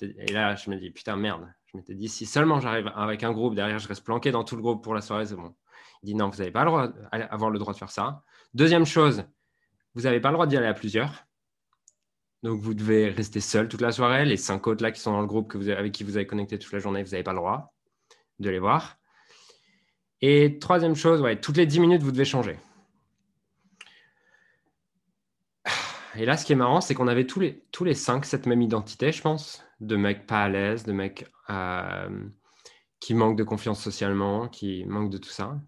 Et 0.00 0.33
là, 0.33 0.54
je 0.57 0.71
me 0.71 0.76
dis 0.76 0.90
Putain, 0.90 1.16
merde. 1.16 1.47
Je 1.66 1.76
m'étais 1.76 1.95
dit 1.95 2.09
Si 2.09 2.26
seulement 2.26 2.61
j'arrive 2.61 2.90
avec 2.95 3.23
un 3.23 3.33
groupe, 3.33 3.54
derrière, 3.54 3.78
je 3.78 3.88
reste 3.88 4.04
planqué 4.04 4.33
dans 4.33 4.45
tout 4.45 4.57
le 4.57 4.62
groupe 4.62 4.83
pour 4.83 4.95
la 4.95 5.00
soirée, 5.00 5.26
c'est 5.26 5.37
bon. 5.37 5.54
Il 6.02 6.07
dit 6.07 6.14
non, 6.14 6.28
vous 6.28 6.38
n'avez 6.38 6.50
pas 6.50 6.64
le 6.64 6.71
droit, 6.71 6.88
avoir 7.12 7.50
le 7.50 7.59
droit 7.59 7.73
de 7.73 7.78
faire 7.78 7.90
ça. 7.90 8.23
Deuxième 8.54 8.85
chose, 8.85 9.25
vous 9.95 10.02
n'avez 10.02 10.21
pas 10.21 10.31
le 10.31 10.35
droit 10.35 10.47
d'y 10.47 10.57
aller 10.57 10.66
à 10.66 10.75
plusieurs. 10.75 11.26
Donc, 12.42 12.61
vous 12.61 12.75
devez 12.75 13.09
rester 13.09 13.40
seul 13.40 13.69
toute 13.69 13.81
la 13.81 13.92
soirée. 13.92 14.25
Les 14.25 14.37
cinq 14.37 14.66
autres 14.66 14.83
là 14.83 14.90
qui 14.90 15.00
sont 15.00 15.12
dans 15.12 15.21
le 15.21 15.28
groupe 15.28 15.54
avec 15.54 15.92
qui 15.92 16.02
vous 16.02 16.16
avez 16.16 16.26
connecté 16.26 16.59
toute 16.59 16.73
la 16.73 16.81
journée, 16.81 17.02
vous 17.04 17.11
n'avez 17.11 17.23
pas 17.23 17.33
le 17.33 17.38
droit 17.38 17.73
de 18.40 18.50
les 18.50 18.59
voir. 18.59 18.99
Et 20.22 20.60
troisième 20.60 20.94
chose, 20.94 21.24
toutes 21.42 21.56
les 21.56 21.66
dix 21.66 21.80
minutes, 21.80 22.02
vous 22.02 22.12
devez 22.12 22.24
changer. 22.24 22.56
Et 26.14 26.24
là, 26.24 26.36
ce 26.36 26.44
qui 26.44 26.52
est 26.52 26.56
marrant, 26.56 26.80
c'est 26.80 26.94
qu'on 26.94 27.08
avait 27.08 27.26
tous 27.26 27.40
les, 27.40 27.64
tous 27.72 27.82
les 27.84 27.94
cinq 27.94 28.24
cette 28.24 28.46
même 28.46 28.62
identité, 28.62 29.10
je 29.10 29.20
pense, 29.20 29.64
de 29.80 29.96
mecs 29.96 30.26
pas 30.26 30.44
à 30.44 30.48
l'aise, 30.48 30.84
de 30.84 30.92
mecs 30.92 31.26
euh, 31.50 32.24
qui 33.00 33.14
manquent 33.14 33.36
de 33.36 33.42
confiance 33.42 33.82
socialement, 33.82 34.46
qui 34.46 34.84
manquent 34.84 35.10
de 35.10 35.18
tout 35.18 35.30
ça. 35.30 35.60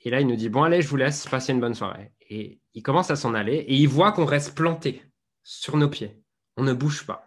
Et 0.00 0.10
là, 0.10 0.20
il 0.20 0.26
nous 0.26 0.36
dit, 0.36 0.48
bon, 0.48 0.64
allez, 0.64 0.82
je 0.82 0.88
vous 0.88 0.96
laisse, 0.96 1.26
passer 1.28 1.52
une 1.52 1.60
bonne 1.60 1.74
soirée. 1.74 2.12
Et 2.28 2.60
il 2.74 2.82
commence 2.82 3.10
à 3.10 3.16
s'en 3.16 3.34
aller 3.34 3.56
et 3.56 3.74
il 3.74 3.88
voit 3.88 4.10
qu'on 4.10 4.24
reste 4.24 4.56
planté 4.56 5.02
sur 5.44 5.76
nos 5.76 5.88
pieds. 5.88 6.20
On 6.56 6.64
ne 6.64 6.72
bouge 6.72 7.06
pas. 7.06 7.24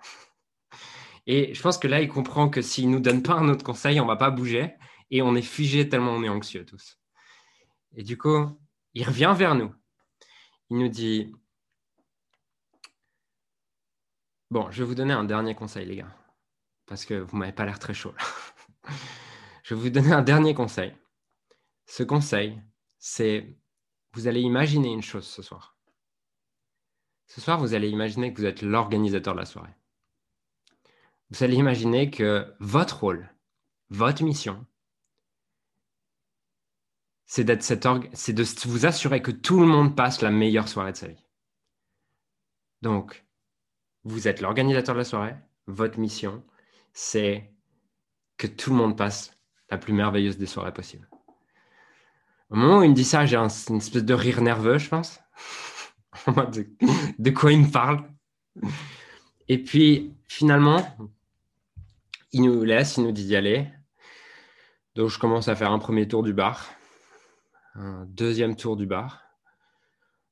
Et 1.28 1.54
je 1.54 1.62
pense 1.62 1.78
que 1.78 1.88
là, 1.88 2.02
il 2.02 2.10
comprend 2.10 2.50
que 2.50 2.62
s'il 2.62 2.90
ne 2.90 2.96
nous 2.96 3.00
donne 3.00 3.22
pas 3.22 3.36
un 3.36 3.48
autre 3.48 3.64
conseil, 3.64 4.00
on 4.00 4.04
ne 4.04 4.10
va 4.10 4.16
pas 4.18 4.32
bouger 4.32 4.74
et 5.12 5.22
on 5.22 5.36
est 5.36 5.42
figé 5.42 5.90
tellement 5.90 6.12
on 6.12 6.24
est 6.24 6.30
anxieux 6.30 6.66
tous. 6.66 7.00
Et 7.96 8.04
du 8.04 8.18
coup, 8.18 8.60
il 8.94 9.04
revient 9.04 9.34
vers 9.36 9.56
nous. 9.56 9.74
Il 10.70 10.78
nous 10.78 10.88
dit, 10.88 11.34
bon, 14.52 14.70
je 14.72 14.84
vais 14.84 14.88
vous 14.88 14.96
donner 14.96 15.14
un 15.14 15.24
dernier 15.24 15.56
conseil, 15.56 15.86
les 15.86 15.98
gars, 15.98 16.16
parce 16.86 17.06
que 17.06 17.16
vous 17.16 17.38
m'avez 17.38 17.54
pas 17.54 17.66
l'air 17.66 17.80
très 17.80 17.94
chaud. 17.94 18.14
je 19.64 19.74
vais 19.74 19.82
vous 19.82 19.90
donner 19.90 20.12
un 20.12 20.22
dernier 20.22 20.54
conseil. 20.54 20.94
Ce 21.88 22.04
conseil, 22.04 22.62
c'est 23.00 23.58
vous 24.14 24.28
allez 24.28 24.42
imaginer 24.42 24.92
une 24.92 25.02
chose 25.02 25.28
ce 25.28 25.42
soir. 25.42 25.76
Ce 27.28 27.42
soir, 27.42 27.60
vous 27.60 27.74
allez 27.74 27.90
imaginer 27.90 28.34
que 28.34 28.40
vous 28.40 28.48
êtes 28.48 28.62
l'organisateur 28.62 29.34
de 29.34 29.40
la 29.40 29.46
soirée. 29.46 29.76
Vous 31.30 31.44
allez 31.44 31.56
imaginer 31.56 32.10
que 32.10 32.52
votre 32.60 33.02
rôle, 33.02 33.30
votre 33.90 34.24
mission, 34.24 34.66
c'est 37.32 37.62
cet 37.62 37.88
c'est 38.14 38.34
de 38.34 38.44
vous 38.68 38.88
assurer 38.88 39.22
que 39.22 39.30
tout 39.30 39.60
le 39.60 39.68
monde 39.68 39.96
passe 39.96 40.24
la 40.24 40.32
meilleure 40.32 40.68
soirée 40.68 40.94
de 40.94 40.98
sa 40.98 41.08
vie. 41.08 41.24
Donc, 42.82 43.24
vous 44.04 44.28
êtes 44.28 44.42
l'organisateur 44.42 44.96
de 44.96 45.02
la 45.02 45.06
soirée. 45.06 45.36
Votre 45.68 46.00
mission, 46.00 46.44
c'est 46.92 47.54
que 48.38 48.48
tout 48.48 48.72
le 48.72 48.78
monde 48.78 48.98
passe 48.98 49.40
la 49.70 49.78
plus 49.78 49.94
merveilleuse 49.94 50.40
des 50.40 50.48
soirées 50.48 50.74
possibles. 50.74 51.08
Au 52.50 52.56
moment 52.56 52.80
où 52.80 52.84
il 52.84 52.90
me 52.90 52.96
dit 52.96 53.06
ça, 53.06 53.28
j'ai 53.28 53.38
une 53.38 53.78
espèce 53.78 54.04
de 54.04 54.14
rire 54.16 54.42
nerveux, 54.42 54.80
je 54.80 54.90
pense. 54.90 55.20
de, 56.26 56.68
de 57.20 57.30
quoi 57.30 57.52
il 57.52 57.62
me 57.62 57.72
parle? 57.72 58.10
Et 59.48 59.62
puis, 59.62 60.16
finalement, 60.28 60.84
il 62.32 62.42
nous 62.42 62.64
laisse, 62.64 62.98
il 62.98 63.04
nous 63.04 63.12
dit 63.12 63.28
d'y 63.28 63.36
aller. 63.36 63.68
Donc, 64.96 65.10
je 65.10 65.20
commence 65.20 65.48
à 65.48 65.56
faire 65.56 65.72
un 65.72 65.80
premier 65.80 66.08
tour 66.08 66.24
du 66.24 66.34
bar, 66.34 66.72
un 67.76 68.06
deuxième 68.06 68.56
tour 68.56 68.76
du 68.76 68.86
bar, 68.86 69.24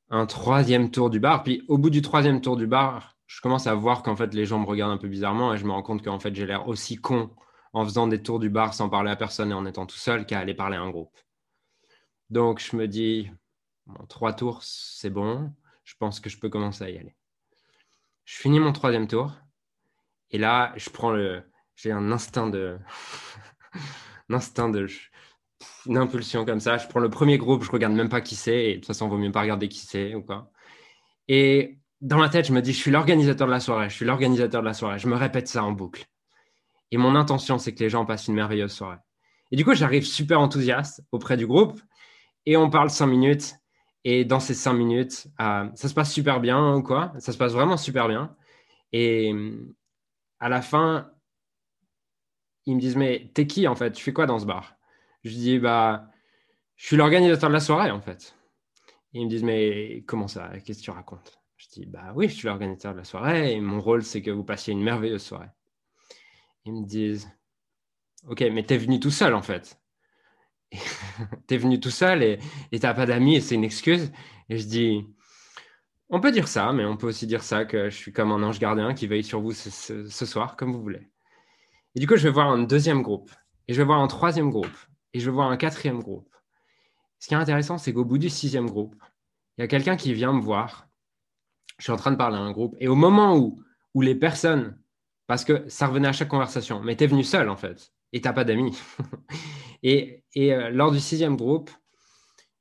un 0.10 0.26
troisième 0.26 0.92
tour 0.92 1.10
du 1.10 1.20
bar. 1.20 1.44
Puis, 1.44 1.64
au 1.68 1.78
bout 1.78 1.90
du 1.90 2.02
troisième 2.02 2.42
tour 2.42 2.58
du 2.58 2.68
bar, 2.68 3.18
je 3.28 3.42
commence 3.42 3.68
à 3.68 3.76
voir 3.76 4.04
qu'en 4.04 4.16
fait, 4.16 4.34
les 4.34 4.46
gens 4.46 4.60
me 4.60 4.66
regardent 4.66 4.94
un 4.94 4.98
peu 4.98 5.08
bizarrement 5.08 5.54
et 5.54 5.58
je 5.58 5.66
me 5.66 5.72
rends 5.72 5.84
compte 5.84 6.04
qu'en 6.04 6.20
fait, 6.20 6.34
j'ai 6.36 6.46
l'air 6.46 6.68
aussi 6.68 6.96
con 6.96 7.36
en 7.74 7.84
faisant 7.84 8.08
des 8.08 8.22
tours 8.24 8.40
du 8.40 8.50
bar 8.50 8.74
sans 8.74 8.90
parler 8.90 9.12
à 9.12 9.16
personne 9.16 9.52
et 9.52 9.54
en 9.54 9.66
étant 9.66 9.86
tout 9.86 9.98
seul 9.98 10.26
qu'à 10.26 10.40
aller 10.40 10.54
parler 10.54 10.78
à 10.78 10.82
un 10.82 10.90
groupe. 10.90 11.16
Donc, 12.30 12.60
je 12.60 12.76
me 12.76 12.88
dis, 12.88 13.30
trois 14.10 14.34
tours, 14.34 14.64
c'est 14.64 15.10
bon. 15.10 15.54
Je 15.84 15.96
pense 16.00 16.20
que 16.20 16.30
je 16.30 16.40
peux 16.40 16.50
commencer 16.50 16.84
à 16.84 16.90
y 16.90 16.98
aller. 16.98 17.16
Je 18.26 18.36
finis 18.38 18.60
mon 18.60 18.74
troisième 18.74 19.08
tour. 19.08 19.32
Et 20.32 20.38
là, 20.38 20.74
je 20.76 20.90
prends 20.90 21.12
le. 21.12 21.44
J'ai 21.76 21.92
un 21.92 22.12
instinct 22.12 22.50
de. 22.50 22.78
un 24.30 24.34
instinct 24.34 24.70
de. 24.70 24.88
Une 25.88 25.98
impulsion 25.98 26.46
comme 26.46 26.60
ça. 26.60 26.78
Je 26.78 26.88
prends 26.88 27.00
le 27.00 27.10
premier 27.10 27.38
groupe, 27.38 27.64
je 27.64 27.72
regarde 27.72 27.94
même 27.94 28.10
pas 28.10 28.22
qui 28.22 28.36
c'est. 28.36 28.70
De 28.70 28.76
toute 28.76 28.86
façon, 28.88 29.08
il 29.08 29.10
vaut 29.10 29.18
mieux 29.18 29.32
pas 29.32 29.42
regarder 29.42 29.70
qui 29.70 29.80
c'est 29.80 30.16
ou 30.16 30.22
quoi. 30.22 30.52
Et 31.28 31.80
dans 32.02 32.18
ma 32.18 32.30
tête, 32.30 32.48
je 32.48 32.54
me 32.54 32.62
dis, 32.62 32.74
je 32.74 32.78
suis 32.78 32.92
l'organisateur 32.92 33.48
de 33.48 33.52
la 33.52 33.60
soirée. 33.60 33.90
Je 33.90 33.96
suis 33.96 34.06
l'organisateur 34.06 34.62
de 34.62 34.68
la 34.68 34.74
soirée. 34.74 35.00
Je 35.00 35.08
me 35.08 35.16
répète 35.16 35.48
ça 35.48 35.64
en 35.64 35.72
boucle. 35.72 36.06
Et 36.92 36.98
mon 36.98 37.16
intention, 37.16 37.58
c'est 37.58 37.74
que 37.74 37.84
les 37.84 37.90
gens 37.90 38.06
passent 38.06 38.28
une 38.28 38.36
merveilleuse 38.36 38.72
soirée. 38.72 38.98
Et 39.52 39.56
du 39.56 39.66
coup, 39.66 39.74
j'arrive 39.74 40.06
super 40.06 40.40
enthousiaste 40.40 41.04
auprès 41.12 41.38
du 41.38 41.48
groupe. 41.48 41.80
Et 42.46 42.58
on 42.58 42.70
parle 42.70 42.90
cinq 42.90 43.08
minutes. 43.08 43.56
Et 44.04 44.24
dans 44.26 44.40
ces 44.40 44.54
cinq 44.54 44.74
minutes, 44.74 45.28
euh, 45.42 45.70
ça 45.76 45.90
se 45.90 45.94
passe 45.94 46.14
super 46.14 46.40
bien 46.40 46.76
ou 46.76 46.84
quoi 46.84 47.14
Ça 47.20 47.34
se 47.34 47.38
passe 47.38 47.54
vraiment 47.54 47.78
super 47.78 48.08
bien. 48.08 48.36
Et 48.94 49.34
à 50.40 50.50
la 50.50 50.62
fin, 50.62 51.12
ils 52.66 52.76
me 52.76 52.80
disent 52.80 52.96
Mais 52.96 53.32
t'es 53.34 53.48
qui 53.48 53.68
en 53.68 53.76
fait? 53.76 53.92
Tu 53.92 54.04
fais 54.04 54.14
quoi 54.14 54.26
dans 54.26 54.40
ce 54.40 54.46
bar? 54.46 54.77
Je 55.28 55.36
dis 55.36 55.60
Bah, 55.60 56.10
je 56.76 56.86
suis 56.88 56.96
l'organisateur 56.96 57.50
de 57.50 57.54
la 57.54 57.60
soirée 57.60 57.92
en 57.92 58.02
fait. 58.02 58.36
ils 59.14 59.26
me 59.26 59.30
disent 59.30 59.44
Mais 59.44 60.04
comment 60.08 60.28
ça? 60.28 60.52
Qu'est-ce 60.64 60.80
que 60.80 60.86
tu 60.86 60.92
racontes? 60.92 61.40
Je 61.58 61.68
dis 61.70 61.86
Bah 61.86 62.14
oui, 62.16 62.30
je 62.30 62.36
suis 62.36 62.48
l'organisateur 62.48 62.94
de 62.94 63.00
la 63.00 63.04
soirée 63.04 63.54
et 63.54 63.62
mon 63.62 63.82
rôle 63.82 64.04
c'est 64.04 64.22
que 64.22 64.32
vous 64.32 64.44
passiez 64.44 64.74
une 64.74 64.84
merveilleuse 64.84 65.24
soirée. 65.24 65.50
Ils 66.66 66.74
me 66.74 66.86
disent 66.86 67.30
Ok, 68.28 68.42
mais 68.52 68.64
t'es 68.64 68.78
venu 68.78 69.00
tout 69.00 69.12
seul 69.12 69.34
en 69.34 69.42
fait. 69.42 69.80
t'es 71.48 71.58
venu 71.58 71.80
tout 71.80 71.90
seul 71.90 72.24
et 72.24 72.80
t'as 72.80 72.94
pas 72.94 73.06
d'amis 73.06 73.36
et 73.36 73.42
c'est 73.42 73.56
une 73.56 73.64
excuse. 73.64 74.12
Et 74.50 74.58
je 74.58 74.66
dis 74.66 75.08
on 76.10 76.22
peut 76.22 76.32
dire 76.32 76.48
ça, 76.48 76.72
mais 76.72 76.86
on 76.86 76.96
peut 76.96 77.08
aussi 77.08 77.28
dire 77.28 77.44
ça 77.44 77.66
que 77.66 77.90
je 77.90 77.96
suis 77.96 78.14
comme 78.14 78.32
un 78.32 78.42
ange 78.42 78.60
gardien 78.60 78.94
qui 78.94 79.08
veille 79.08 79.24
sur 79.24 79.42
vous 79.42 79.52
ce, 79.52 80.26
soir, 80.26 80.56
comme 80.56 80.72
vous 80.72 80.82
voulez. 80.82 81.10
Et 81.96 82.00
du 82.00 82.08
coup, 82.08 82.16
je 82.16 82.24
vais 82.24 82.32
voir 82.34 82.50
un 82.50 82.64
deuxième 82.64 83.02
groupe, 83.02 83.30
et 83.68 83.74
je 83.74 83.82
vais 83.82 83.86
voir 83.86 84.00
un 84.00 84.08
troisième 84.08 84.50
groupe, 84.50 84.78
et 85.18 85.20
je 85.20 85.32
voir 85.32 85.50
un 85.50 85.58
quatrième 85.58 86.00
groupe. 86.00 86.30
Ce 87.18 87.28
qui 87.28 87.34
est 87.34 87.38
intéressant, 87.38 87.80
c'est 87.80 87.92
qu'au 87.92 88.06
bout 88.06 88.20
du 88.20 88.30
sixième 88.30 88.70
groupe, 88.70 88.96
il 89.58 89.62
y 89.62 89.64
a 89.64 89.68
quelqu'un 89.68 89.98
qui 89.98 90.14
vient 90.14 90.32
me 90.32 90.42
voir. 90.42 90.88
Je 91.80 91.86
suis 91.86 91.92
en 91.92 91.96
train 91.98 92.12
de 92.12 92.18
parler 92.18 92.38
à 92.38 92.42
un 92.42 92.52
groupe, 92.52 92.76
et 92.80 92.88
au 92.88 92.96
moment 92.96 93.36
où, 93.36 93.62
où 93.96 94.02
les 94.02 94.14
personnes, 94.14 94.80
parce 95.26 95.44
que 95.44 95.68
ça 95.70 95.88
revenait 95.88 96.08
à 96.08 96.14
chaque 96.14 96.28
conversation, 96.28 96.82
mais 96.82 96.96
t'es 96.96 97.08
venu 97.08 97.24
seul 97.24 97.50
en 97.50 97.58
fait, 97.58 97.92
et 98.14 98.22
t'as 98.22 98.34
pas 98.34 98.44
d'amis. 98.44 98.80
et, 99.84 100.24
et 100.36 100.54
euh, 100.54 100.70
lors 100.70 100.92
du 100.92 101.00
sixième 101.00 101.36
groupe, 101.36 101.72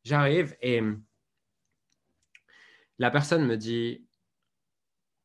j'arrive 0.03 0.57
et 0.63 0.83
la 2.99 3.11
personne 3.11 3.45
me 3.45 3.57
dit 3.57 4.07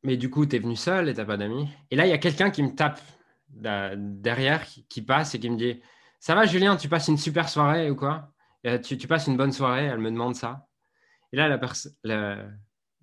Mais 0.04 0.18
du 0.18 0.30
coup, 0.30 0.46
tu 0.46 0.58
es 0.58 0.60
venu 0.60 0.76
seul 0.76 1.08
et 1.08 1.14
tu 1.14 1.26
pas 1.26 1.38
d'amis? 1.38 1.70
Et 1.92 1.96
là, 1.96 2.06
il 2.06 2.10
y 2.10 2.14
a 2.14 2.18
quelqu'un 2.18 2.52
qui 2.52 2.64
me 2.64 2.76
tape 2.76 3.00
derrière, 3.48 4.66
qui, 4.66 5.02
passe 5.02 5.36
et 5.36 5.40
qui 5.40 5.50
me 5.50 5.58
dit 5.58 5.82
Ça 6.22 6.36
va, 6.36 6.46
Julien, 6.46 6.78
tu 6.78 6.88
passes 6.88 7.08
une 7.08 7.18
super 7.18 7.50
soirée 7.50 7.90
ou 7.90 7.96
quoi? 7.96 8.32
Euh, 8.68 8.78
tu, 8.78 8.96
passes 9.08 9.26
une 9.26 9.38
bonne 9.38 9.52
soirée 9.52 9.86
Elle 9.86 9.98
me 9.98 10.12
demande 10.12 10.36
ça. 10.36 10.68
Et 11.34 11.36
là, 11.36 11.48
la 12.04 12.38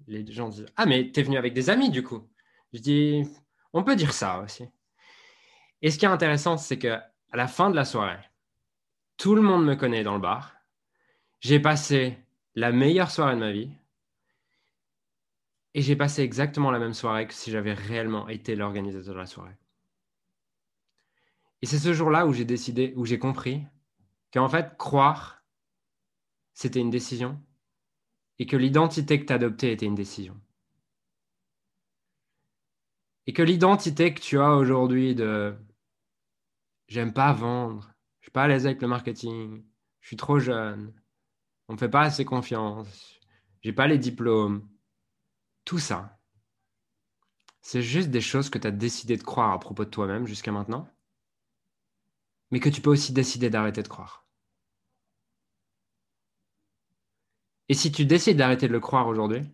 les 0.06 0.32
gens 0.32 0.48
disent 0.48 0.66
Ah, 0.76 0.86
mais 0.86 1.10
tu 1.10 1.18
es 1.18 1.24
venu 1.24 1.36
avec 1.36 1.52
des 1.52 1.68
amis 1.68 1.90
du 1.90 2.04
coup 2.04 2.30
Je 2.72 2.78
dis 2.78 3.24
On 3.72 3.82
peut 3.82 3.96
dire 3.96 4.12
ça 4.12 4.38
aussi. 4.38 4.66
Et 5.82 5.90
ce 5.90 5.98
qui 5.98 6.04
est 6.04 6.08
intéressant, 6.08 6.56
c'est 6.56 6.78
que 6.78 6.96
à 7.32 7.36
la 7.36 7.48
fin 7.48 7.70
de 7.70 7.74
la 7.74 7.84
soirée, 7.84 8.20
tout 9.16 9.34
le 9.34 9.42
monde 9.42 9.64
me 9.64 9.74
connaît 9.74 10.04
dans 10.04 10.14
le 10.14 10.20
bar. 10.20 10.54
J'ai 11.40 11.58
passé 11.58 12.16
la 12.54 12.70
meilleure 12.70 13.10
soirée 13.10 13.34
de 13.34 13.40
ma 13.40 13.50
vie. 13.50 13.72
Et 15.74 15.82
j'ai 15.82 15.96
passé 15.96 16.22
exactement 16.22 16.70
la 16.70 16.78
même 16.78 16.94
soirée 16.94 17.26
que 17.26 17.34
si 17.34 17.50
j'avais 17.50 17.74
réellement 17.74 18.28
été 18.28 18.54
l'organisateur 18.54 19.14
de 19.14 19.18
la 19.18 19.26
soirée. 19.26 19.56
Et 21.62 21.66
c'est 21.66 21.78
ce 21.78 21.92
jour-là 21.92 22.26
où 22.26 22.32
j'ai 22.32 22.44
décidé, 22.44 22.92
où 22.96 23.04
j'ai 23.04 23.18
compris 23.18 23.64
qu'en 24.32 24.48
fait, 24.48 24.76
croire, 24.76 25.42
c'était 26.54 26.80
une 26.80 26.90
décision 26.90 27.40
et 28.38 28.46
que 28.46 28.56
l'identité 28.56 29.20
que 29.20 29.26
tu 29.26 29.32
adoptée 29.32 29.72
était 29.72 29.86
une 29.86 29.94
décision. 29.94 30.40
Et 33.26 33.32
que 33.32 33.42
l'identité 33.42 34.14
que 34.14 34.20
tu 34.20 34.38
as 34.38 34.54
aujourd'hui 34.54 35.14
de 35.14 35.54
j'aime 36.86 37.12
pas 37.12 37.32
vendre, 37.32 37.92
je 38.20 38.26
suis 38.26 38.32
pas 38.32 38.44
à 38.44 38.48
l'aise 38.48 38.66
avec 38.66 38.80
le 38.80 38.88
marketing, 38.88 39.64
je 40.00 40.06
suis 40.06 40.16
trop 40.16 40.38
jeune, 40.38 40.94
on 41.68 41.74
me 41.74 41.78
fait 41.78 41.90
pas 41.90 42.02
assez 42.02 42.24
confiance, 42.24 43.20
j'ai 43.60 43.72
pas 43.72 43.86
les 43.86 43.98
diplômes, 43.98 44.66
tout 45.64 45.78
ça, 45.78 46.18
c'est 47.60 47.82
juste 47.82 48.10
des 48.10 48.22
choses 48.22 48.48
que 48.48 48.58
tu 48.58 48.66
as 48.66 48.70
décidé 48.70 49.16
de 49.16 49.22
croire 49.22 49.52
à 49.52 49.60
propos 49.60 49.84
de 49.84 49.90
toi-même 49.90 50.26
jusqu'à 50.26 50.52
maintenant, 50.52 50.88
mais 52.50 52.60
que 52.60 52.68
tu 52.68 52.80
peux 52.80 52.90
aussi 52.90 53.12
décider 53.12 53.50
d'arrêter 53.50 53.82
de 53.82 53.88
croire. 53.88 54.26
Et 57.68 57.74
si 57.74 57.92
tu 57.92 58.06
décides 58.06 58.38
d'arrêter 58.38 58.66
de 58.68 58.72
le 58.72 58.80
croire 58.80 59.06
aujourd'hui, 59.08 59.44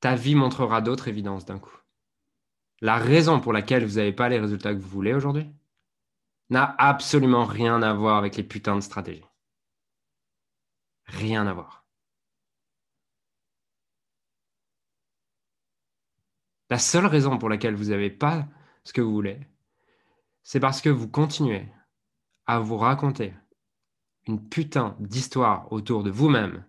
ta 0.00 0.14
vie 0.14 0.34
montrera 0.34 0.80
d'autres 0.80 1.08
évidences 1.08 1.44
d'un 1.44 1.58
coup. 1.58 1.76
La 2.80 2.96
raison 2.96 3.40
pour 3.40 3.52
laquelle 3.52 3.84
vous 3.84 3.96
n'avez 3.96 4.12
pas 4.12 4.28
les 4.28 4.38
résultats 4.38 4.72
que 4.74 4.80
vous 4.80 4.88
voulez 4.88 5.12
aujourd'hui 5.12 5.50
n'a 6.48 6.74
absolument 6.78 7.44
rien 7.44 7.82
à 7.82 7.92
voir 7.92 8.16
avec 8.16 8.36
les 8.36 8.42
putains 8.42 8.76
de 8.76 8.80
stratégies. 8.80 9.24
Rien 11.04 11.46
à 11.46 11.52
voir. 11.52 11.84
La 16.70 16.78
seule 16.78 17.06
raison 17.06 17.36
pour 17.36 17.48
laquelle 17.48 17.74
vous 17.74 17.90
n'avez 17.90 18.10
pas 18.10 18.46
ce 18.84 18.92
que 18.92 19.00
vous 19.00 19.12
voulez, 19.12 19.40
c'est 20.42 20.60
parce 20.60 20.80
que 20.80 20.88
vous 20.88 21.08
continuez 21.08 21.68
à 22.46 22.58
vous 22.58 22.76
raconter 22.76 23.34
une 24.26 24.48
putain 24.48 24.96
d'histoire 25.00 25.72
autour 25.72 26.02
de 26.02 26.10
vous-même 26.10 26.64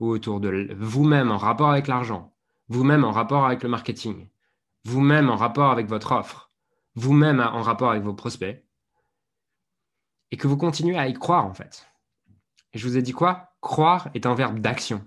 ou 0.00 0.08
autour 0.08 0.40
de 0.40 0.74
vous-même 0.78 1.30
en 1.30 1.38
rapport 1.38 1.70
avec 1.70 1.86
l'argent, 1.86 2.34
vous-même 2.68 3.04
en 3.04 3.12
rapport 3.12 3.46
avec 3.46 3.62
le 3.62 3.68
marketing, 3.68 4.28
vous-même 4.84 5.30
en 5.30 5.36
rapport 5.36 5.70
avec 5.70 5.86
votre 5.86 6.12
offre, 6.12 6.50
vous-même 6.94 7.40
en 7.40 7.62
rapport 7.62 7.90
avec 7.90 8.02
vos 8.02 8.14
prospects, 8.14 8.64
et 10.30 10.36
que 10.36 10.48
vous 10.48 10.56
continuez 10.56 10.98
à 10.98 11.08
y 11.08 11.14
croire 11.14 11.46
en 11.46 11.54
fait. 11.54 11.88
Et 12.72 12.78
je 12.78 12.86
vous 12.86 12.96
ai 12.96 13.02
dit 13.02 13.12
quoi? 13.12 13.52
Croire 13.60 14.10
est 14.14 14.26
un 14.26 14.34
verbe 14.34 14.58
d'action. 14.58 15.04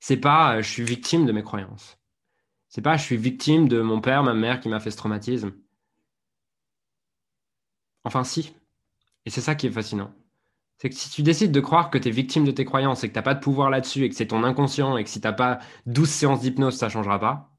C'est 0.00 0.16
pas 0.16 0.56
euh, 0.56 0.62
je 0.62 0.70
suis 0.70 0.84
victime 0.84 1.26
de 1.26 1.32
mes 1.32 1.42
croyances. 1.42 1.98
C'est 2.68 2.82
pas 2.82 2.96
je 2.96 3.02
suis 3.02 3.16
victime 3.16 3.68
de 3.68 3.80
mon 3.80 4.00
père, 4.00 4.22
ma 4.22 4.34
mère 4.34 4.60
qui 4.60 4.68
m'a 4.68 4.80
fait 4.80 4.90
ce 4.90 4.96
traumatisme. 4.96 5.52
Enfin, 8.06 8.22
si. 8.22 8.54
Et 9.24 9.30
c'est 9.30 9.40
ça 9.40 9.56
qui 9.56 9.66
est 9.66 9.70
fascinant. 9.70 10.14
C'est 10.78 10.90
que 10.90 10.94
si 10.94 11.10
tu 11.10 11.24
décides 11.24 11.50
de 11.50 11.60
croire 11.60 11.90
que 11.90 11.98
tu 11.98 12.06
es 12.06 12.12
victime 12.12 12.44
de 12.44 12.52
tes 12.52 12.64
croyances 12.64 13.02
et 13.02 13.08
que 13.08 13.12
tu 13.12 13.18
n'as 13.18 13.24
pas 13.24 13.34
de 13.34 13.40
pouvoir 13.40 13.68
là-dessus 13.68 14.04
et 14.04 14.08
que 14.08 14.14
c'est 14.14 14.28
ton 14.28 14.44
inconscient 14.44 14.96
et 14.96 15.02
que 15.02 15.10
si 15.10 15.20
tu 15.20 15.26
n'as 15.26 15.32
pas 15.32 15.58
12 15.86 16.08
séances 16.08 16.40
d'hypnose, 16.40 16.76
ça 16.76 16.86
ne 16.86 16.92
changera 16.92 17.18
pas, 17.18 17.50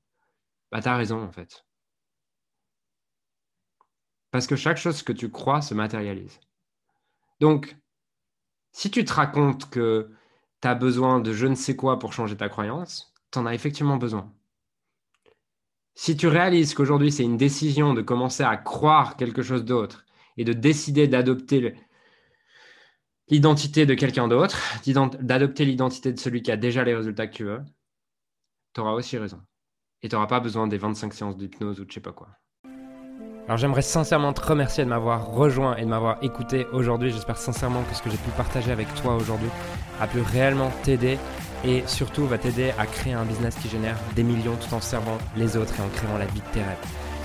bah 0.72 0.82
tu 0.82 0.88
as 0.88 0.96
raison 0.96 1.22
en 1.22 1.32
fait. 1.34 1.66
Parce 4.32 4.48
que 4.48 4.56
chaque 4.56 4.78
chose 4.78 5.04
que 5.04 5.12
tu 5.12 5.30
crois 5.30 5.62
se 5.62 5.74
matérialise. 5.74 6.40
Donc, 7.42 7.76
si 8.72 8.90
tu 8.90 9.04
te 9.04 9.12
racontes 9.12 9.70
que 9.70 10.14
tu 10.62 10.68
as 10.70 10.76
besoin 10.76 11.20
de 11.20 11.34
je 11.34 11.48
ne 11.48 11.56
sais 11.56 11.76
quoi 11.76 12.00
pour 12.00 12.14
changer 12.14 12.38
ta 12.38 12.48
croyance, 12.48 13.14
tu 13.32 13.40
en 13.40 13.46
as 13.46 13.54
effectivement 13.54 13.98
besoin. 13.98 14.34
Si 15.94 16.16
tu 16.16 16.28
réalises 16.28 16.74
qu'aujourd'hui 16.74 17.12
c'est 17.12 17.24
une 17.24 17.38
décision 17.38 17.94
de 17.94 18.02
commencer 18.02 18.44
à 18.44 18.56
croire 18.56 19.18
quelque 19.18 19.42
chose 19.42 19.66
d'autre 19.66 20.07
et 20.38 20.46
de 20.46 20.54
décider 20.54 21.08
d'adopter 21.08 21.76
l'identité 23.30 23.86
de 23.86 23.94
quelqu'un 23.94 24.28
d'autre, 24.28 24.58
d'adopter 25.22 25.66
l'identité 25.66 26.14
de 26.14 26.20
celui 26.20 26.42
qui 26.42 26.52
a 26.52 26.58
déjà 26.58 26.84
les 26.84 26.96
résultats 26.96 27.28
que 27.28 27.34
tu 27.34 27.44
veux, 27.44 27.62
tu 28.74 28.82
auras 28.82 28.94
aussi 28.94 29.18
raison. 29.18 29.42
Et 30.02 30.10
tu 30.10 30.16
n'auras 30.16 30.28
pas 30.28 30.40
besoin 30.40 30.68
des 30.68 30.78
25 30.78 31.14
séances 31.14 31.38
d'hypnose 31.38 31.80
ou 31.80 31.86
de 31.86 31.90
je 31.90 31.96
sais 31.96 32.02
pas 32.02 32.12
quoi. 32.12 32.30
Alors 33.48 33.58
j'aimerais 33.58 33.82
sincèrement 33.82 34.34
te 34.34 34.42
remercier 34.42 34.84
de 34.84 34.90
m'avoir 34.90 35.32
rejoint 35.32 35.78
et 35.78 35.82
de 35.82 35.88
m'avoir 35.88 36.22
écouté 36.22 36.66
aujourd'hui. 36.74 37.12
J'espère 37.12 37.38
sincèrement 37.38 37.82
que 37.84 37.96
ce 37.96 38.02
que 38.02 38.10
j'ai 38.10 38.18
pu 38.18 38.30
partager 38.36 38.72
avec 38.72 38.94
toi 38.96 39.16
aujourd'hui 39.16 39.50
a 40.02 40.08
pu 40.08 40.20
réellement 40.20 40.70
t'aider 40.84 41.18
et 41.64 41.82
surtout 41.88 42.28
va 42.28 42.38
t'aider 42.38 42.72
à 42.78 42.86
créer 42.86 43.14
un 43.14 43.26
business 43.26 43.56
qui 43.56 43.70
génère 43.70 43.98
des 44.16 44.24
millions 44.24 44.58
tout 44.58 44.74
en 44.74 44.82
servant 44.82 45.18
les 45.38 45.56
autres 45.56 45.74
et 45.80 45.82
en 45.82 45.90
créant 45.90 46.18
la 46.18 46.26
vie 46.26 46.42
de 46.42 46.54
tes 46.54 46.62
rêves. 46.62 47.07